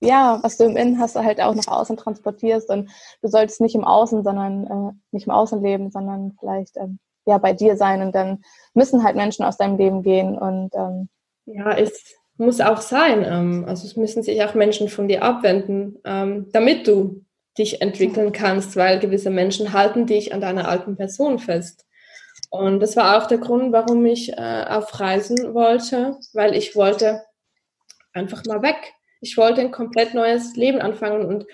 ja, 0.00 0.38
was 0.42 0.56
du 0.56 0.64
im 0.64 0.76
Innen 0.76 0.98
hast, 0.98 1.16
halt 1.16 1.40
auch 1.40 1.54
nach 1.54 1.68
außen 1.68 1.96
transportierst 1.96 2.70
und 2.70 2.90
du 3.22 3.28
solltest 3.28 3.60
nicht 3.60 3.74
im 3.74 3.84
Außen, 3.84 4.24
sondern 4.24 4.66
äh, 4.66 4.92
nicht 5.12 5.26
im 5.26 5.32
Außen 5.32 5.62
leben, 5.62 5.90
sondern 5.90 6.36
vielleicht 6.40 6.76
ähm, 6.76 6.98
ja 7.28 7.38
bei 7.38 7.52
dir 7.52 7.76
sein 7.76 8.02
und 8.02 8.14
dann 8.14 8.42
müssen 8.74 9.04
halt 9.04 9.16
Menschen 9.16 9.44
aus 9.44 9.56
deinem 9.56 9.76
Leben 9.76 10.02
gehen 10.02 10.36
und 10.36 10.74
ähm, 10.74 11.08
ja, 11.46 11.72
es 11.72 12.18
muss 12.36 12.60
auch 12.60 12.80
sein. 12.80 13.24
Ähm, 13.24 13.64
also 13.66 13.86
es 13.86 13.96
müssen 13.96 14.22
sich 14.22 14.42
auch 14.42 14.54
Menschen 14.54 14.88
von 14.88 15.08
dir 15.08 15.22
abwenden, 15.22 15.98
ähm, 16.04 16.48
damit 16.52 16.86
du 16.86 17.24
dich 17.58 17.82
entwickeln 17.82 18.32
kannst, 18.32 18.76
weil 18.76 19.00
gewisse 19.00 19.30
Menschen 19.30 19.72
halten 19.72 20.06
dich 20.06 20.32
an 20.32 20.40
deiner 20.40 20.68
alten 20.68 20.96
Person 20.96 21.38
fest. 21.38 21.84
Und 22.50 22.80
das 22.80 22.96
war 22.96 23.18
auch 23.18 23.26
der 23.26 23.38
Grund, 23.38 23.72
warum 23.72 24.06
ich 24.06 24.32
äh, 24.32 24.64
auf 24.68 24.98
Reisen 25.00 25.54
wollte, 25.54 26.16
weil 26.32 26.54
ich 26.54 26.76
wollte 26.76 27.22
einfach 28.12 28.44
mal 28.46 28.62
weg. 28.62 28.94
Ich 29.20 29.36
wollte 29.36 29.60
ein 29.60 29.72
komplett 29.72 30.14
neues 30.14 30.54
Leben 30.54 30.80
anfangen 30.80 31.26
und 31.26 31.46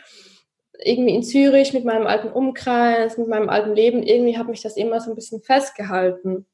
irgendwie 0.82 1.14
in 1.14 1.22
Zürich 1.22 1.72
mit 1.72 1.84
meinem 1.84 2.06
alten 2.06 2.28
Umkreis, 2.28 3.18
mit 3.18 3.28
meinem 3.28 3.48
alten 3.48 3.74
Leben, 3.74 4.02
irgendwie 4.02 4.36
hat 4.36 4.48
mich 4.48 4.62
das 4.62 4.76
immer 4.76 5.00
so 5.00 5.10
ein 5.10 5.14
bisschen 5.14 5.42
festgehalten. 5.42 6.46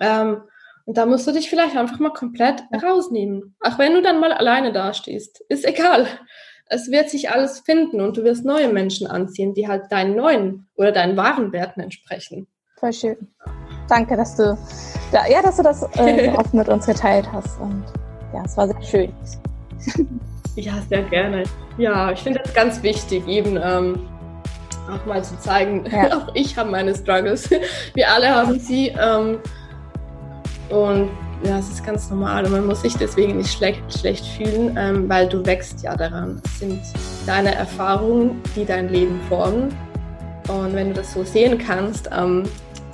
Ähm, 0.00 0.42
und 0.86 0.98
da 0.98 1.06
musst 1.06 1.26
du 1.26 1.32
dich 1.32 1.48
vielleicht 1.48 1.76
einfach 1.76 1.98
mal 1.98 2.12
komplett 2.12 2.62
rausnehmen. 2.82 3.56
Auch 3.60 3.78
wenn 3.78 3.94
du 3.94 4.02
dann 4.02 4.20
mal 4.20 4.32
alleine 4.32 4.72
dastehst. 4.72 5.40
Ist 5.48 5.66
egal. 5.66 6.06
Es 6.66 6.90
wird 6.90 7.10
sich 7.10 7.30
alles 7.30 7.60
finden 7.60 8.00
und 8.00 8.16
du 8.16 8.24
wirst 8.24 8.44
neue 8.44 8.68
Menschen 8.68 9.06
anziehen, 9.06 9.54
die 9.54 9.68
halt 9.68 9.90
deinen 9.90 10.16
neuen 10.16 10.66
oder 10.76 10.92
deinen 10.92 11.16
wahren 11.16 11.52
Werten 11.52 11.80
entsprechen. 11.80 12.46
Voll 12.78 12.92
schön. 12.92 13.16
Danke, 13.88 14.16
dass 14.16 14.36
du, 14.36 14.58
da, 15.12 15.26
ja, 15.26 15.42
dass 15.42 15.56
du 15.56 15.62
das 15.62 15.82
äh, 15.96 16.30
so 16.32 16.38
oft 16.38 16.54
mit 16.54 16.68
uns 16.68 16.86
geteilt 16.86 17.30
hast. 17.32 17.60
Und 17.60 17.84
ja, 18.32 18.42
es 18.44 18.56
war 18.56 18.66
sehr 18.66 18.82
schön. 18.82 19.12
Ja, 20.56 20.74
sehr 20.88 21.02
gerne. 21.02 21.44
Ja, 21.78 22.12
ich 22.12 22.20
finde 22.20 22.40
das 22.42 22.54
ganz 22.54 22.82
wichtig, 22.82 23.26
eben 23.26 23.58
ähm, 23.62 24.08
auch 24.90 25.04
mal 25.06 25.22
zu 25.24 25.38
zeigen, 25.38 25.84
ja. 25.90 26.16
auch 26.16 26.34
ich 26.34 26.56
habe 26.56 26.70
meine 26.70 26.94
Struggles. 26.94 27.50
Wir 27.94 28.10
alle 28.10 28.28
haben 28.28 28.58
sie. 28.58 28.88
Ähm, 28.88 29.38
und 30.70 31.10
ja, 31.44 31.58
es 31.58 31.68
ist 31.68 31.84
ganz 31.84 32.08
normal 32.08 32.46
und 32.46 32.52
man 32.52 32.66
muss 32.66 32.82
sich 32.82 32.96
deswegen 32.96 33.36
nicht 33.36 33.52
schlecht, 33.52 33.82
schlecht 33.98 34.24
fühlen, 34.24 34.76
ähm, 34.78 35.08
weil 35.08 35.28
du 35.28 35.44
wächst 35.44 35.82
ja 35.82 35.94
daran. 35.94 36.40
Es 36.44 36.60
sind 36.60 36.80
deine 37.26 37.54
Erfahrungen, 37.54 38.40
die 38.56 38.64
dein 38.64 38.88
Leben 38.88 39.20
formen. 39.28 39.74
Und 40.48 40.74
wenn 40.74 40.88
du 40.88 40.94
das 40.94 41.12
so 41.12 41.24
sehen 41.24 41.58
kannst, 41.58 42.08
ähm, 42.16 42.44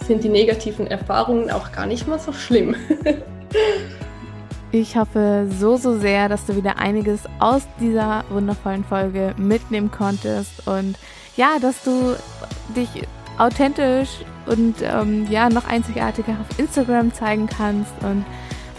sind 0.06 0.24
die 0.24 0.28
negativen 0.28 0.86
Erfahrungen 0.86 1.50
auch 1.50 1.70
gar 1.72 1.86
nicht 1.86 2.08
mal 2.08 2.18
so 2.18 2.32
schlimm. 2.32 2.74
Ich 4.72 4.96
hoffe 4.96 5.48
so, 5.58 5.76
so 5.76 5.98
sehr, 5.98 6.28
dass 6.28 6.46
du 6.46 6.54
wieder 6.54 6.78
einiges 6.78 7.22
aus 7.40 7.62
dieser 7.80 8.24
wundervollen 8.30 8.84
Folge 8.84 9.34
mitnehmen 9.36 9.90
konntest 9.90 10.66
und 10.68 10.96
ja, 11.36 11.58
dass 11.60 11.82
du 11.82 12.14
dich 12.76 12.88
authentisch 13.36 14.10
und 14.46 14.76
ähm, 14.82 15.26
ja, 15.28 15.48
noch 15.48 15.66
einzigartiger 15.66 16.36
auf 16.40 16.58
Instagram 16.58 17.12
zeigen 17.12 17.48
kannst 17.48 17.90
und 18.02 18.24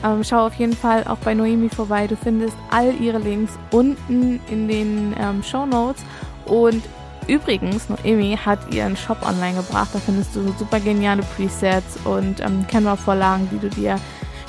ähm, 0.04 0.24
schau 0.24 0.48
auf 0.48 0.54
jeden 0.56 0.76
Fall 0.76 1.04
auch 1.08 1.18
bei 1.18 1.34
Noemi 1.34 1.68
vorbei. 1.68 2.08
Du 2.08 2.16
findest 2.16 2.56
all 2.70 2.96
ihre 2.96 3.20
Links 3.20 3.52
unten 3.72 4.40
in 4.50 4.70
den 4.70 5.14
ähm, 5.20 5.44
Show 5.44 5.66
Notes 5.66 6.04
und 6.46 6.84
Übrigens, 7.28 7.88
Noemi 7.88 8.36
hat 8.36 8.74
ihren 8.74 8.98
Shop 8.98 9.18
online 9.24 9.56
gebracht. 9.56 9.90
Da 9.94 10.00
findest 10.00 10.36
du 10.36 10.42
super 10.58 10.80
geniale 10.80 11.22
Presets 11.22 11.98
und 12.04 12.40
ähm, 12.40 12.66
Canva-Vorlagen, 12.68 13.48
die 13.52 13.60
du 13.60 13.70
dir 13.70 14.00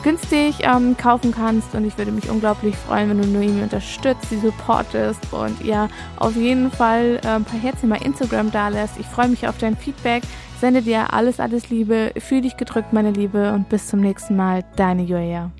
günstig 0.02 0.56
ähm, 0.60 0.96
kaufen 0.96 1.32
kannst. 1.32 1.74
Und 1.74 1.84
ich 1.84 1.96
würde 1.98 2.12
mich 2.12 2.28
unglaublich 2.28 2.76
freuen, 2.76 3.10
wenn 3.10 3.22
du 3.22 3.28
Noemi 3.28 3.62
unterstützt, 3.62 4.28
sie 4.30 4.38
supportest 4.38 5.32
und 5.32 5.60
ihr 5.62 5.88
auf 6.16 6.36
jeden 6.36 6.70
Fall 6.70 7.20
äh, 7.24 7.28
ein 7.28 7.44
paar 7.44 7.60
Herzen 7.60 7.88
bei 7.88 7.98
Instagram 7.98 8.50
da 8.50 8.68
lässt. 8.68 8.98
Ich 8.98 9.06
freue 9.06 9.28
mich 9.28 9.46
auf 9.46 9.58
dein 9.58 9.76
Feedback. 9.76 10.22
Sende 10.60 10.82
dir 10.82 11.12
alles, 11.12 11.40
alles 11.40 11.70
Liebe. 11.70 12.12
Fühl 12.18 12.42
dich 12.42 12.56
gedrückt, 12.56 12.92
meine 12.92 13.10
Liebe. 13.10 13.52
Und 13.52 13.68
bis 13.68 13.88
zum 13.88 14.00
nächsten 14.00 14.36
Mal. 14.36 14.64
Deine 14.76 15.02
Julia. 15.02 15.50